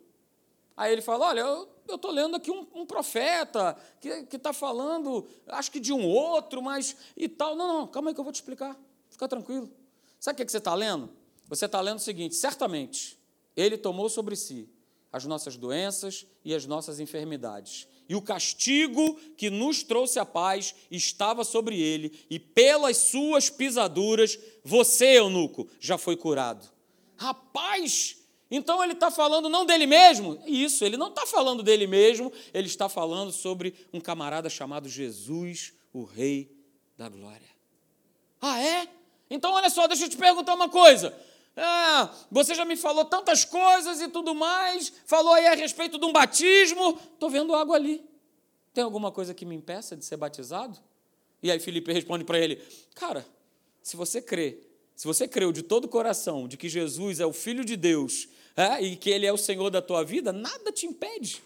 Aí 0.78 0.94
ele 0.94 1.02
fala: 1.02 1.28
Olha, 1.28 1.42
eu 1.42 1.96
estou 1.96 2.12
lendo 2.12 2.36
aqui 2.36 2.52
um, 2.52 2.68
um 2.74 2.86
profeta 2.86 3.76
que 4.00 4.36
está 4.36 4.54
falando, 4.54 5.28
acho 5.48 5.72
que 5.72 5.80
de 5.80 5.92
um 5.92 6.08
outro, 6.08 6.62
mas 6.62 6.96
e 7.18 7.28
tal. 7.28 7.56
Não, 7.56 7.68
não, 7.68 7.88
calma 7.88 8.12
aí 8.12 8.14
que 8.14 8.20
eu 8.20 8.24
vou 8.24 8.32
te 8.32 8.38
explicar. 8.38 8.80
Fica 9.10 9.28
tranquilo. 9.28 9.70
Sabe 10.20 10.36
o 10.36 10.38
que, 10.38 10.46
que 10.46 10.52
você 10.52 10.60
está 10.60 10.74
lendo? 10.76 11.10
Você 11.48 11.66
está 11.66 11.82
lendo 11.82 11.98
o 11.98 12.02
seguinte: 12.02 12.36
certamente, 12.36 13.20
ele 13.56 13.78
tomou 13.78 14.08
sobre 14.08 14.36
si 14.36 14.70
as 15.12 15.26
nossas 15.26 15.58
doenças 15.58 16.28
e 16.46 16.54
as 16.54 16.66
nossas 16.68 17.00
enfermidades 17.00 17.88
e 18.10 18.16
o 18.16 18.22
castigo 18.22 19.16
que 19.38 19.52
nos 19.52 19.84
trouxe 19.84 20.18
a 20.18 20.26
paz 20.26 20.74
estava 20.90 21.44
sobre 21.44 21.80
ele, 21.80 22.26
e 22.28 22.40
pelas 22.40 22.98
suas 22.98 23.52
pisaduras 23.52 24.38
você, 24.64 25.20
eunuco, 25.20 25.70
já 25.80 25.96
foi 25.96 26.18
curado. 26.18 26.68
Rapaz, 27.16 28.18
então 28.50 28.84
ele 28.84 28.94
está 28.94 29.12
falando 29.12 29.48
não 29.48 29.64
dele 29.64 29.86
mesmo? 29.86 30.42
Isso, 30.48 30.84
ele 30.84 30.98
não 30.98 31.10
está 31.10 31.28
falando 31.28 31.62
dele 31.62 31.86
mesmo, 31.86 32.34
ele 32.52 32.68
está 32.68 32.90
falando 32.90 33.32
sobre 33.32 33.76
um 33.94 34.02
camarada 34.02 34.50
chamado 34.50 34.90
Jesus, 34.90 35.74
o 35.94 36.04
Rei 36.04 36.52
da 36.98 37.08
Glória. 37.08 37.48
Ah, 38.42 38.60
é? 38.60 38.88
Então 39.30 39.54
olha 39.54 39.70
só, 39.70 39.86
deixa 39.86 40.06
eu 40.06 40.10
te 40.10 40.18
perguntar 40.18 40.56
uma 40.56 40.70
coisa. 40.70 41.16
Ah, 41.62 42.16
você 42.32 42.56
já 42.56 42.64
me 42.64 42.78
falou 42.78 43.04
tantas 43.04 43.44
coisas 43.44 44.00
e 44.00 44.08
tudo 44.08 44.34
mais, 44.34 44.94
falou 45.06 45.34
aí 45.34 45.48
a 45.48 45.56
respeito 45.56 46.00
de 46.00 46.06
um 46.06 46.14
batismo, 46.14 46.98
estou 47.14 47.30
vendo 47.30 47.54
água 47.54 47.76
ali. 47.76 48.02
Tem 48.74 48.84
alguma 48.84 49.12
coisa 49.12 49.34
que 49.34 49.46
me 49.46 49.56
impeça 49.56 49.96
de 49.98 50.06
ser 50.06 50.16
batizado? 50.16 50.80
E 51.44 51.52
aí 51.52 51.60
Felipe 51.60 51.92
responde 51.92 52.24
para 52.24 52.40
ele: 52.40 52.62
Cara, 52.96 53.26
se 53.82 53.98
você 53.98 54.22
crê, 54.22 54.60
se 54.96 55.06
você 55.06 55.28
creu 55.28 55.52
de 55.52 55.62
todo 55.62 55.86
o 55.86 55.90
coração 55.90 56.48
de 56.48 56.56
que 56.56 56.70
Jesus 56.70 57.20
é 57.20 57.26
o 57.26 57.34
Filho 57.34 57.66
de 57.66 57.76
Deus 57.76 58.30
é, 58.56 58.82
e 58.82 58.96
que 58.96 59.10
Ele 59.10 59.26
é 59.26 59.34
o 59.34 59.38
Senhor 59.38 59.70
da 59.70 59.82
tua 59.82 60.04
vida, 60.04 60.32
nada 60.32 60.72
te 60.72 60.86
impede. 60.86 61.42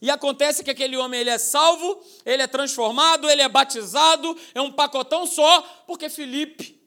E 0.00 0.10
acontece 0.10 0.62
que 0.62 0.70
aquele 0.70 0.96
homem 0.96 1.20
ele 1.20 1.30
é 1.30 1.38
salvo, 1.38 2.02
ele 2.26 2.42
é 2.42 2.46
transformado, 2.46 3.30
ele 3.30 3.40
é 3.40 3.48
batizado, 3.48 4.36
é 4.54 4.60
um 4.60 4.70
pacotão 4.70 5.26
só, 5.26 5.62
porque 5.86 6.10
Felipe 6.10 6.78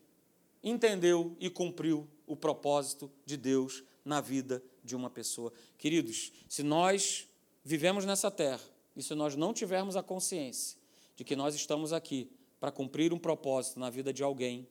entendeu 0.64 1.36
e 1.40 1.50
cumpriu 1.50 2.08
o 2.28 2.36
propósito 2.36 3.10
de 3.26 3.36
Deus 3.38 3.84
na 4.06 4.22
vida 4.22 4.62
de 4.84 4.96
uma 4.96 5.10
pessoa. 5.10 5.52
Queridos, 5.78 6.32
se 6.48 6.62
nós 6.62 7.28
vivemos 7.64 8.06
nessa 8.06 8.30
terra, 8.30 8.64
e 8.96 9.02
se 9.02 9.16
nós 9.16 9.36
não 9.36 9.54
tivermos 9.54 9.96
a 9.96 10.04
consciência 10.04 10.78
de 11.16 11.24
que 11.24 11.36
nós 11.36 11.56
estamos 11.56 11.94
aqui 11.94 12.32
para 12.60 12.72
cumprir 12.72 13.14
um 13.14 13.20
propósito 13.20 13.80
na 13.80 13.90
vida 13.90 14.12
de 14.12 14.24
alguém, 14.24 14.68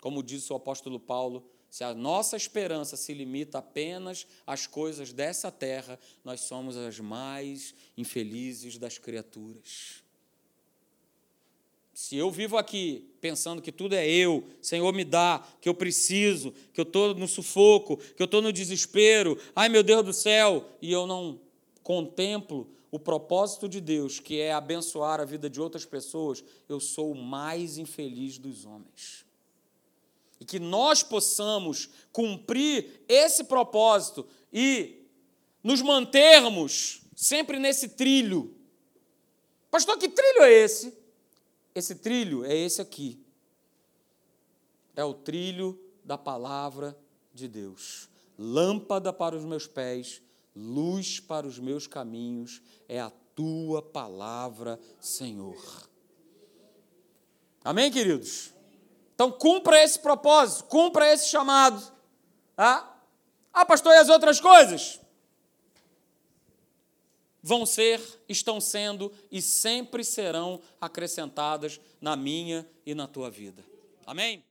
como 0.00 0.22
diz 0.22 0.48
o 0.50 0.54
apóstolo 0.54 1.00
Paulo, 1.00 1.48
Se 1.70 1.84
a 1.84 1.94
nossa 1.94 2.36
esperança 2.36 2.96
se 2.96 3.12
limita 3.12 3.58
apenas 3.58 4.26
às 4.46 4.66
coisas 4.66 5.12
dessa 5.12 5.50
terra, 5.50 5.98
nós 6.24 6.40
somos 6.40 6.76
as 6.76 6.98
mais 6.98 7.74
infelizes 7.96 8.78
das 8.78 8.96
criaturas. 8.96 10.02
Se 12.00 12.14
eu 12.14 12.30
vivo 12.30 12.56
aqui 12.56 13.10
pensando 13.20 13.60
que 13.60 13.72
tudo 13.72 13.92
é 13.92 14.08
eu, 14.08 14.44
Senhor 14.62 14.94
me 14.94 15.04
dá, 15.04 15.44
que 15.60 15.68
eu 15.68 15.74
preciso, 15.74 16.54
que 16.72 16.80
eu 16.80 16.84
estou 16.84 17.12
no 17.12 17.26
sufoco, 17.26 17.96
que 17.96 18.22
eu 18.22 18.26
estou 18.26 18.40
no 18.40 18.52
desespero, 18.52 19.36
ai 19.54 19.68
meu 19.68 19.82
Deus 19.82 20.04
do 20.04 20.12
céu, 20.12 20.64
e 20.80 20.92
eu 20.92 21.08
não 21.08 21.40
contemplo 21.82 22.68
o 22.92 23.00
propósito 23.00 23.68
de 23.68 23.80
Deus, 23.80 24.20
que 24.20 24.38
é 24.38 24.52
abençoar 24.52 25.20
a 25.20 25.24
vida 25.24 25.50
de 25.50 25.60
outras 25.60 25.84
pessoas, 25.84 26.44
eu 26.68 26.78
sou 26.78 27.10
o 27.10 27.20
mais 27.20 27.78
infeliz 27.78 28.38
dos 28.38 28.64
homens. 28.64 29.26
E 30.38 30.44
que 30.44 30.60
nós 30.60 31.02
possamos 31.02 31.90
cumprir 32.12 33.02
esse 33.08 33.42
propósito 33.42 34.24
e 34.52 35.02
nos 35.64 35.82
mantermos 35.82 37.02
sempre 37.16 37.58
nesse 37.58 37.88
trilho. 37.88 38.54
Pastor, 39.68 39.98
que 39.98 40.08
trilho 40.08 40.44
é 40.44 40.52
esse? 40.52 40.97
Esse 41.78 41.94
trilho 41.94 42.44
é 42.44 42.56
esse 42.56 42.82
aqui. 42.82 43.24
É 44.96 45.04
o 45.04 45.14
trilho 45.14 45.80
da 46.02 46.18
palavra 46.18 46.98
de 47.32 47.46
Deus. 47.46 48.08
Lâmpada 48.36 49.12
para 49.12 49.36
os 49.36 49.44
meus 49.44 49.68
pés, 49.68 50.20
luz 50.56 51.20
para 51.20 51.46
os 51.46 51.60
meus 51.60 51.86
caminhos, 51.86 52.60
é 52.88 53.00
a 53.00 53.12
tua 53.32 53.80
palavra, 53.80 54.80
Senhor. 54.98 55.88
Amém, 57.62 57.92
queridos? 57.92 58.52
Então, 59.14 59.30
cumpra 59.30 59.80
esse 59.80 60.00
propósito, 60.00 60.64
cumpra 60.64 61.12
esse 61.12 61.28
chamado. 61.28 61.80
Ah, 62.56 62.92
ah 63.52 63.64
pastor, 63.64 63.92
e 63.92 63.98
as 63.98 64.08
outras 64.08 64.40
coisas? 64.40 65.00
Vão 67.42 67.64
ser, 67.64 68.00
estão 68.28 68.60
sendo 68.60 69.12
e 69.30 69.40
sempre 69.40 70.04
serão 70.04 70.60
acrescentadas 70.80 71.80
na 72.00 72.16
minha 72.16 72.68
e 72.84 72.94
na 72.94 73.06
tua 73.06 73.30
vida. 73.30 73.64
Amém? 74.06 74.44